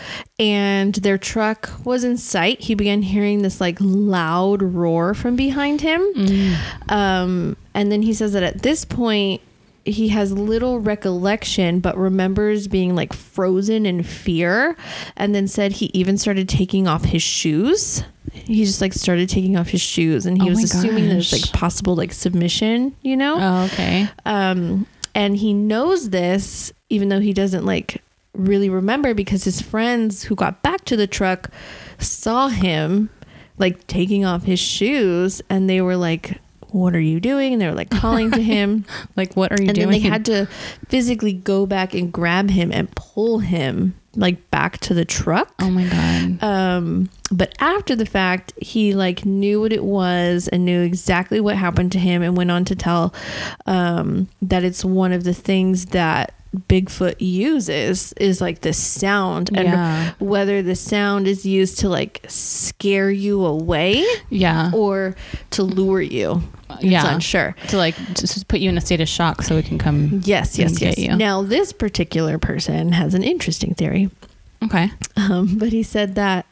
[0.41, 2.61] and their truck was in sight.
[2.63, 6.01] He began hearing this like loud roar from behind him.
[6.17, 6.57] Mm.
[6.93, 9.41] Um, and then he says that at this point,
[9.89, 14.77] he has little recollection, but remembers being like frozen in fear.
[15.17, 18.03] And then said he even started taking off his shoes.
[18.33, 21.43] He just like started taking off his shoes and he Oh was assuming there's gosh.
[21.43, 23.37] like possible like submission, you know?
[23.41, 24.09] Oh, okay.
[24.27, 28.03] um and he knows this even though he doesn't like
[28.35, 31.51] really remember because his friends who got back to the truck
[31.99, 33.11] saw him
[33.59, 36.39] like taking off his shoes and they were like
[36.71, 38.85] what are you doing and they were like calling to him
[39.17, 39.87] Like, what are you and doing?
[39.87, 40.47] And then they had to
[40.89, 45.71] physically go back and grab him and pull him like back to the truck oh
[45.71, 46.43] my god.
[46.43, 51.57] um but after the fact he like knew what it was and knew exactly what
[51.57, 53.15] happened to him and went on to tell
[53.67, 59.67] um that it's one of the things that Bigfoot uses is like the sound and
[59.69, 60.13] Yeah.
[60.19, 64.71] whether the sound is used to like scare you away Yeah.
[64.75, 65.15] or
[65.51, 66.43] to lure you.
[66.71, 67.15] It's Yeah.
[67.15, 67.55] unsure.
[67.69, 70.23] to like just put you in a state of shock so it can come.
[70.25, 70.97] Yes, yes, yes.
[70.99, 71.15] you.
[71.17, 74.11] Now this particular person has an interesting theory.
[74.65, 74.91] Okay.
[75.17, 76.47] Um, but he said that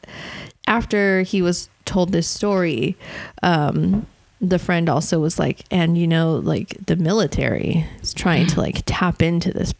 [0.67, 2.95] after he was told this story,
[3.43, 4.05] um,
[4.39, 8.83] the friend also was like, and you know, like the military is trying to like
[8.85, 9.73] tap into this,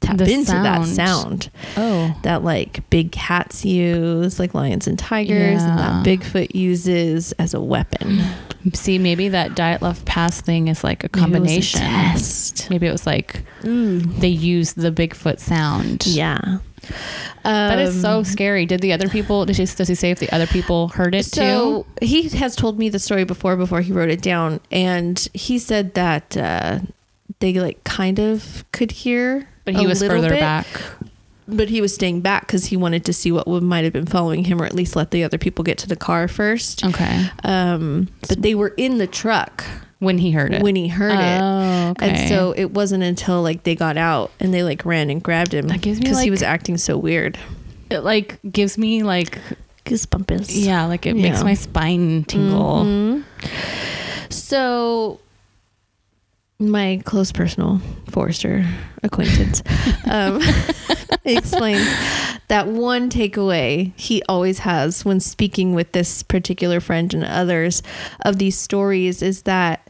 [0.00, 0.88] tap The into that sound.
[1.44, 2.14] sound Oh.
[2.22, 7.60] that like big cats use, like lions and tigers, and that Bigfoot uses as a
[7.60, 8.20] weapon.
[8.72, 12.70] See, maybe that Dyatlov pass thing is like a Maybe it was a combination.
[12.70, 16.06] Maybe it was like they used the Bigfoot sound.
[16.06, 16.58] Yeah.
[17.44, 18.66] That is so Um, scary.
[18.66, 19.46] Did the other people?
[19.46, 22.06] Did he, does he say if the other people heard it So too?
[22.06, 25.94] he has told me the story before before he wrote it down, and he said
[25.94, 26.80] that uh,
[27.40, 30.66] they like kind of could hear, But he was further bit, back.
[31.46, 34.44] But he was staying back because he wanted to see what might have been following
[34.44, 36.84] him, or at least let the other people get to the car first.
[36.84, 37.26] Okay.
[37.44, 39.64] Um, but they were in the truck
[39.98, 40.62] When he heard it.
[40.62, 41.40] when he heard it.
[41.42, 42.08] Oh, okay.
[42.10, 45.52] And so it wasn't until like they got out and they like ran and grabbed
[45.54, 47.38] him That gives me, because he was acting so weird.
[47.90, 49.38] it like gives me like
[49.84, 50.46] Goosebumps.
[50.48, 52.84] yeah, like it makes my spine tingle.
[52.84, 53.24] Mhm.
[54.30, 55.20] So,
[56.70, 58.64] my close personal forester
[59.02, 59.62] acquaintance
[60.10, 60.40] um,
[61.24, 61.86] explains
[62.48, 67.82] that one takeaway he always has when speaking with this particular friend and others
[68.24, 69.88] of these stories is that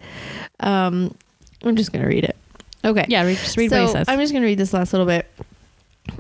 [0.61, 1.15] um,
[1.63, 2.37] I'm just going to read it.
[2.85, 3.07] Okay.
[3.09, 4.09] Yeah, read, just read so what he says.
[4.09, 5.27] I'm just going to read this last little bit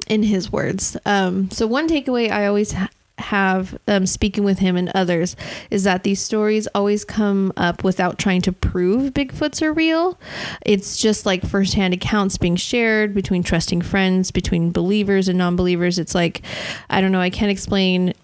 [0.08, 0.96] in his words.
[1.04, 2.88] Um, so one takeaway I always ha-
[3.18, 5.36] have um, speaking with him and others
[5.70, 10.18] is that these stories always come up without trying to prove Bigfoots are real.
[10.66, 15.98] It's just like firsthand accounts being shared between trusting friends, between believers and non-believers.
[15.98, 16.42] It's like
[16.90, 17.20] I don't know.
[17.20, 18.14] I can't explain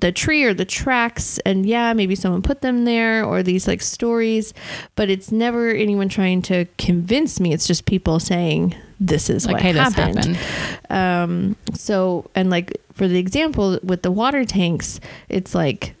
[0.00, 3.80] the tree or the tracks and yeah maybe someone put them there or these like
[3.80, 4.52] stories
[4.96, 9.54] but it's never anyone trying to convince me it's just people saying this is like,
[9.54, 10.90] what hey, this happened happened.
[10.90, 15.94] um so and like for the example with the water tanks it's like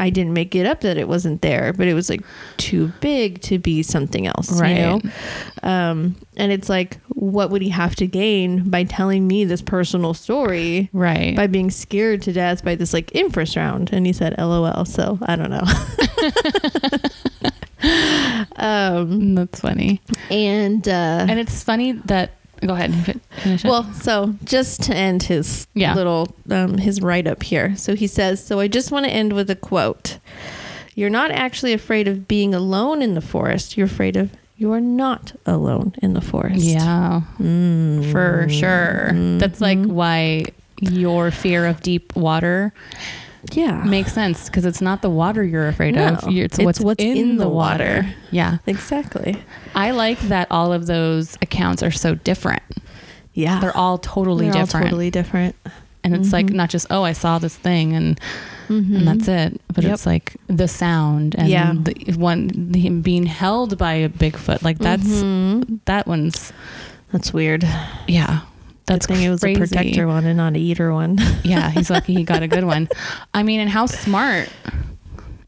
[0.00, 2.22] i didn't make it up that it wasn't there but it was like
[2.56, 4.70] too big to be something else Right.
[4.76, 5.00] you know
[5.62, 10.14] um and it's like what would he have to gain by telling me this personal
[10.14, 11.36] story Right.
[11.36, 15.36] by being scared to death by this like infrasound and he said lol so i
[15.36, 15.62] don't know
[18.56, 20.00] um That's funny.
[20.30, 22.32] and uh And it's funny that
[22.66, 23.68] go ahead and fi- finish it.
[23.68, 25.94] Well, so just to end his Yeah.
[25.94, 27.74] little um, his write up here.
[27.76, 30.18] So he says, "So I just want to end with a quote.
[30.94, 33.76] You're not actually afraid of being alone in the forest.
[33.76, 38.10] You're afraid of you are not alone in the forest." yeah, Mm.
[38.12, 39.12] for sure.
[39.38, 40.44] That's like why
[40.80, 42.72] your fear of deep water
[43.52, 43.82] Yeah.
[43.84, 46.24] makes sense because it's not the water you're afraid No, of.
[46.28, 48.02] It's, it's what's, what's in, in the water.
[48.02, 48.14] water.
[48.30, 48.58] Yeah.
[48.66, 49.42] exactly.
[49.74, 52.62] I like that all of those accounts are so different.
[53.32, 53.60] Yeah.
[53.60, 54.86] They're all totally They're all different.
[54.86, 55.56] totally different.
[56.04, 58.20] and it's like not just, oh, I saw this thing and
[58.68, 59.60] and that's it.
[59.74, 59.92] But Yep.
[59.94, 61.72] it's like the sound and Yeah.
[61.74, 64.62] the one him being held by a Bigfoot.
[64.62, 65.76] Like that's Mm-hmm.
[65.86, 66.52] that one's
[67.12, 67.64] That's weird.
[68.06, 68.40] yeah.
[68.90, 69.60] That's Good thing it was crazy.
[69.62, 71.16] a protector one and not a eater one.
[71.44, 72.88] Yeah, he's lucky he got a good one.
[73.34, 74.48] I mean, and how smart.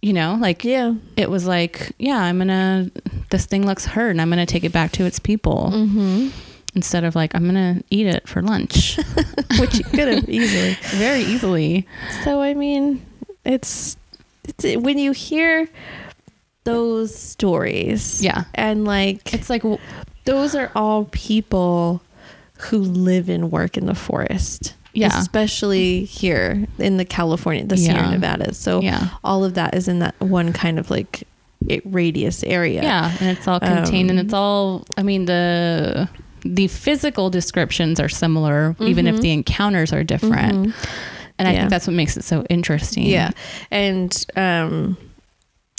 [0.00, 0.94] You know, like yeah.
[1.16, 2.90] it was like, yeah, I'm gonna.
[3.30, 6.28] This thing looks hurt, and I'm gonna take it back to its people Mm-hmm.
[6.74, 8.96] instead of like I'm gonna eat it for lunch,
[9.60, 10.76] Which you could have easily.
[10.98, 11.86] very easily.
[12.24, 13.04] So I mean,
[13.44, 13.96] it's,
[14.44, 15.68] it's when you hear
[16.64, 19.62] those stories, Yeah, and like it's like
[20.24, 22.02] those are all people
[22.64, 24.74] who live and work in the forest.
[24.94, 25.18] Yeah.
[25.18, 28.10] especially here in the California, the Sierra Yeah.
[28.10, 28.58] Nevadas.
[28.58, 31.22] So yeah, all of that is in that one kind of like
[31.66, 32.82] it radius area.
[32.82, 34.84] yeah, and it's all contained, and Um, it's all.
[34.98, 36.10] I mean the
[36.44, 39.20] the physical descriptions are similar, even if Mhm.
[39.22, 40.66] the encounters are different.
[40.68, 40.74] Mhm.
[41.38, 41.58] And I Yeah.
[41.60, 43.04] think that's what makes it so interesting.
[43.06, 43.30] Yeah.
[43.70, 44.98] And um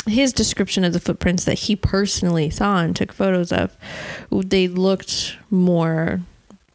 [0.07, 3.77] his description of the footprints that he personally saw and took photos of,
[4.31, 6.19] they looked more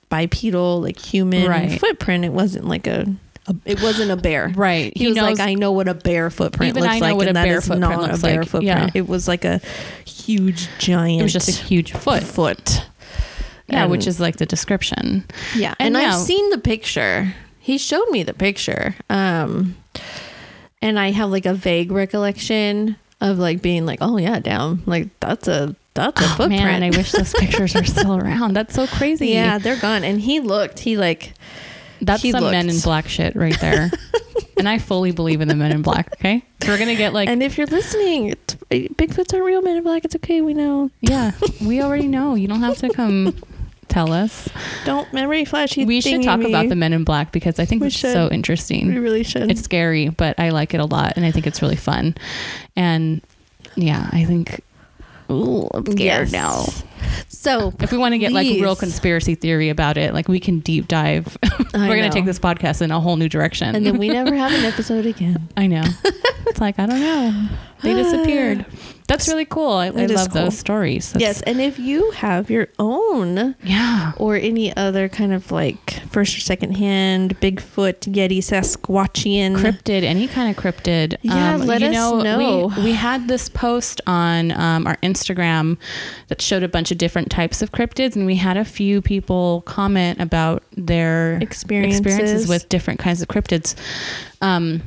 [0.08, 1.78] bipedal, like human Right.
[1.80, 2.24] footprint.
[2.24, 3.06] It wasn't like a,
[3.64, 4.52] it wasn't a bear.
[4.56, 4.92] Right.
[4.96, 7.58] He, was like, I know what a bear footprint looks like, and a that bear
[7.58, 8.48] is not a bear like.
[8.48, 8.64] footprint.
[8.64, 8.90] Yeah.
[8.94, 9.60] It was like a
[10.06, 11.20] huge giant.
[11.20, 12.22] it was just a huge foot.
[12.22, 12.84] foot.
[13.68, 15.24] Yeah, which is like the description.
[15.54, 17.34] Yeah, And and, I've seen the picture.
[17.58, 18.94] He showed me the picture.
[19.10, 19.76] Um,
[20.80, 25.08] and I have like a vague recollection of like being like, oh yeah, damn, Like
[25.20, 26.62] that's a that's a Oh, footprint.
[26.64, 28.54] man, I wish those pictures were still around.
[28.54, 29.28] That's so crazy.
[29.28, 30.04] yeah, they're gone.
[30.04, 30.78] And he looked.
[30.80, 31.34] He like
[32.00, 33.90] That's he some men in black shit right there.
[34.56, 36.12] and I fully believe in the men in black.
[36.14, 38.34] Okay, so we're gonna get like, and if you're listening, uh,
[38.70, 40.04] Bigfoot's aren't real men in black.
[40.04, 40.40] It's okay.
[40.40, 40.90] We know.
[41.00, 41.32] yeah,
[41.64, 42.34] we already know.
[42.34, 43.34] You don't have to come
[43.88, 44.48] tell us.
[44.84, 45.84] Don't memory flashy.
[45.84, 46.46] we should talk me.
[46.50, 48.12] about the men in black because I think We it's should.
[48.12, 48.88] so interesting.
[48.88, 49.50] We really should.
[49.50, 52.14] It's scary, but I like it a lot, and I think it's really fun.
[52.76, 53.20] And
[53.76, 54.60] yeah, I think.
[55.30, 56.32] Ooh, I'm scared Yes.
[56.32, 56.64] now.
[57.28, 60.60] so If we want to get like real conspiracy theory about it, like we can
[60.60, 61.36] deep dive.
[61.74, 63.74] We're gonna take this podcast in a whole new direction.
[63.74, 65.48] and then we never have an episode again.
[65.56, 65.84] I know.
[66.46, 67.48] it's like I don't know.
[67.82, 68.64] They disappeared.
[69.08, 69.72] That's really cool.
[69.72, 70.42] I, I love cool.
[70.44, 71.12] those stories.
[71.12, 74.12] That's- yes, and if you have your own Yeah.
[74.18, 79.56] or any other kind of like first or second hand Bigfoot, Yeti, Sasquatchian.
[79.56, 81.16] Cryptid, any kind of cryptid.
[81.22, 82.70] Yeah, let us know.
[82.76, 85.78] We, we had this post on um, our Instagram
[86.28, 89.62] that showed a bunch of different types of cryptids, and we had a few people
[89.62, 92.00] comment about their Experiences.
[92.00, 93.74] experiences with different kinds of cryptids.
[94.42, 94.82] Um,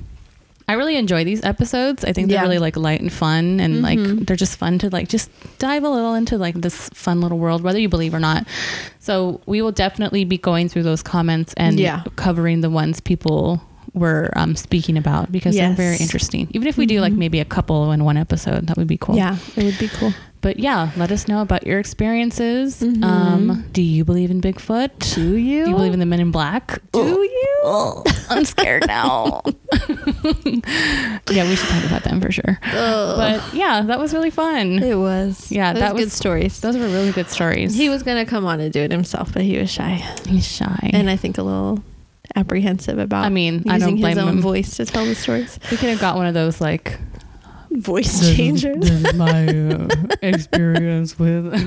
[0.68, 2.05] I really enjoy these episodes.
[2.05, 2.43] I think they're Yeah.
[2.43, 4.26] really like light and fun and like Mhm.
[4.26, 7.62] they're just fun to like just dive a little into like this fun little world
[7.62, 8.45] whether you believe or not.
[8.99, 12.03] So we will definitely be going through those comments and Yeah.
[12.16, 13.62] covering the ones people
[13.93, 15.76] were um, speaking about because Yes.
[15.76, 16.47] they're very interesting.
[16.51, 17.18] Even if we do like Mhm.
[17.18, 19.18] maybe a couple in one episode, that would be cool.
[19.18, 20.14] Yeah, it would be cool.
[20.39, 22.78] But yeah, let us know about your experiences.
[22.82, 23.03] Mhm.
[23.03, 24.89] Um, do you believe in Bigfoot?
[25.14, 25.66] Do you?
[25.66, 26.80] Do you believe in the Men in Black?
[26.93, 27.51] Do you?
[27.64, 29.41] Oh, I'm scared now.
[31.30, 32.59] yeah, we should talk about them for sure.
[32.64, 34.82] But yeah, that was really fun.
[34.82, 35.51] it was.
[35.51, 36.59] Yeah, It that was good stories.
[36.62, 37.76] Those were really good stories.
[37.76, 40.89] He was gonna come on and do it himself, but he was shy, He's shy.
[40.93, 41.84] and I think a little
[42.36, 43.26] apprehensive about.
[43.26, 44.41] I mean, I using don't blame his own him.
[44.41, 45.59] voice to tell the stories.
[45.70, 46.97] we could have got one of those like
[47.78, 48.78] Voice changers.
[48.82, 49.88] This is my uh,
[50.22, 51.57] experience with Uh,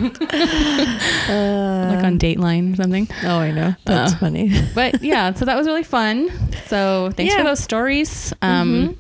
[1.94, 3.08] like on Dateline or something.
[3.24, 3.74] oh, I know.
[3.84, 4.52] That's Uh, funny.
[4.74, 6.28] But yeah, so that was really fun.
[6.66, 8.32] So thanks for those stories.
[8.42, 8.96] Um, Mhm.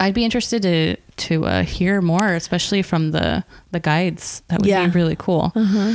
[0.00, 0.96] I'd be interested to
[1.28, 4.42] to uh, hear more, especially from the the guides.
[4.48, 4.86] That would Yeah.
[4.86, 5.52] be really cool.
[5.54, 5.94] Uh-huh.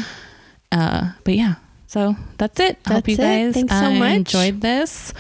[0.72, 1.56] Uh, but yeah,
[1.88, 2.78] so that's it.
[2.86, 3.28] I hope That's you it.
[3.28, 4.16] guys Thanks so uh, much.
[4.16, 5.14] enjoyed this.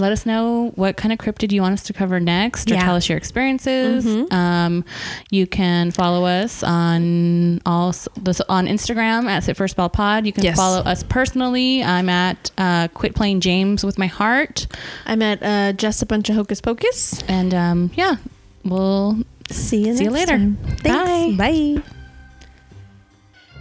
[0.00, 2.84] Let us know what kind of cryptid you want us to cover next, or Yeah.
[2.84, 4.04] tell us your experiences.
[4.04, 4.32] Mhm.
[4.32, 4.84] Um,
[5.30, 9.88] you can follow us on all s- this on Instagram at Sit for a Spell
[9.90, 10.26] Pod.
[10.26, 10.56] You can Yes.
[10.56, 11.84] follow us personally.
[11.84, 14.66] I'm at uh, Quit Playing James with my heart,
[15.06, 17.22] I'm at uh, just a bunch of hocus pocus.
[17.28, 18.16] and um, yeah,
[18.64, 19.18] we'll
[19.50, 19.96] See you.
[19.96, 20.32] See you later.
[20.38, 20.58] time.
[20.78, 21.36] Thanks.
[21.36, 21.50] Bye.
[21.76, 21.82] Bye.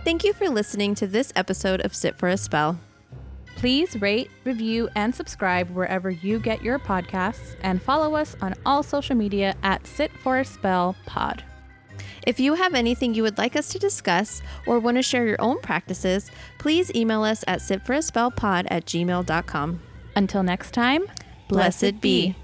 [0.05, 2.79] Thank you for listening to this episode of Sit for a Spell.
[3.59, 8.81] Please rate, review, and subscribe wherever you get your podcasts, and follow us on all
[8.83, 11.43] social media at Sit for a Spell Pod.
[12.25, 15.41] If you have anything you would like us to discuss or want to share your
[15.41, 19.81] own practices, please email us at sitforaspellpod at gmail.com.
[20.15, 21.03] Until next time,
[21.49, 22.37] Blessed be.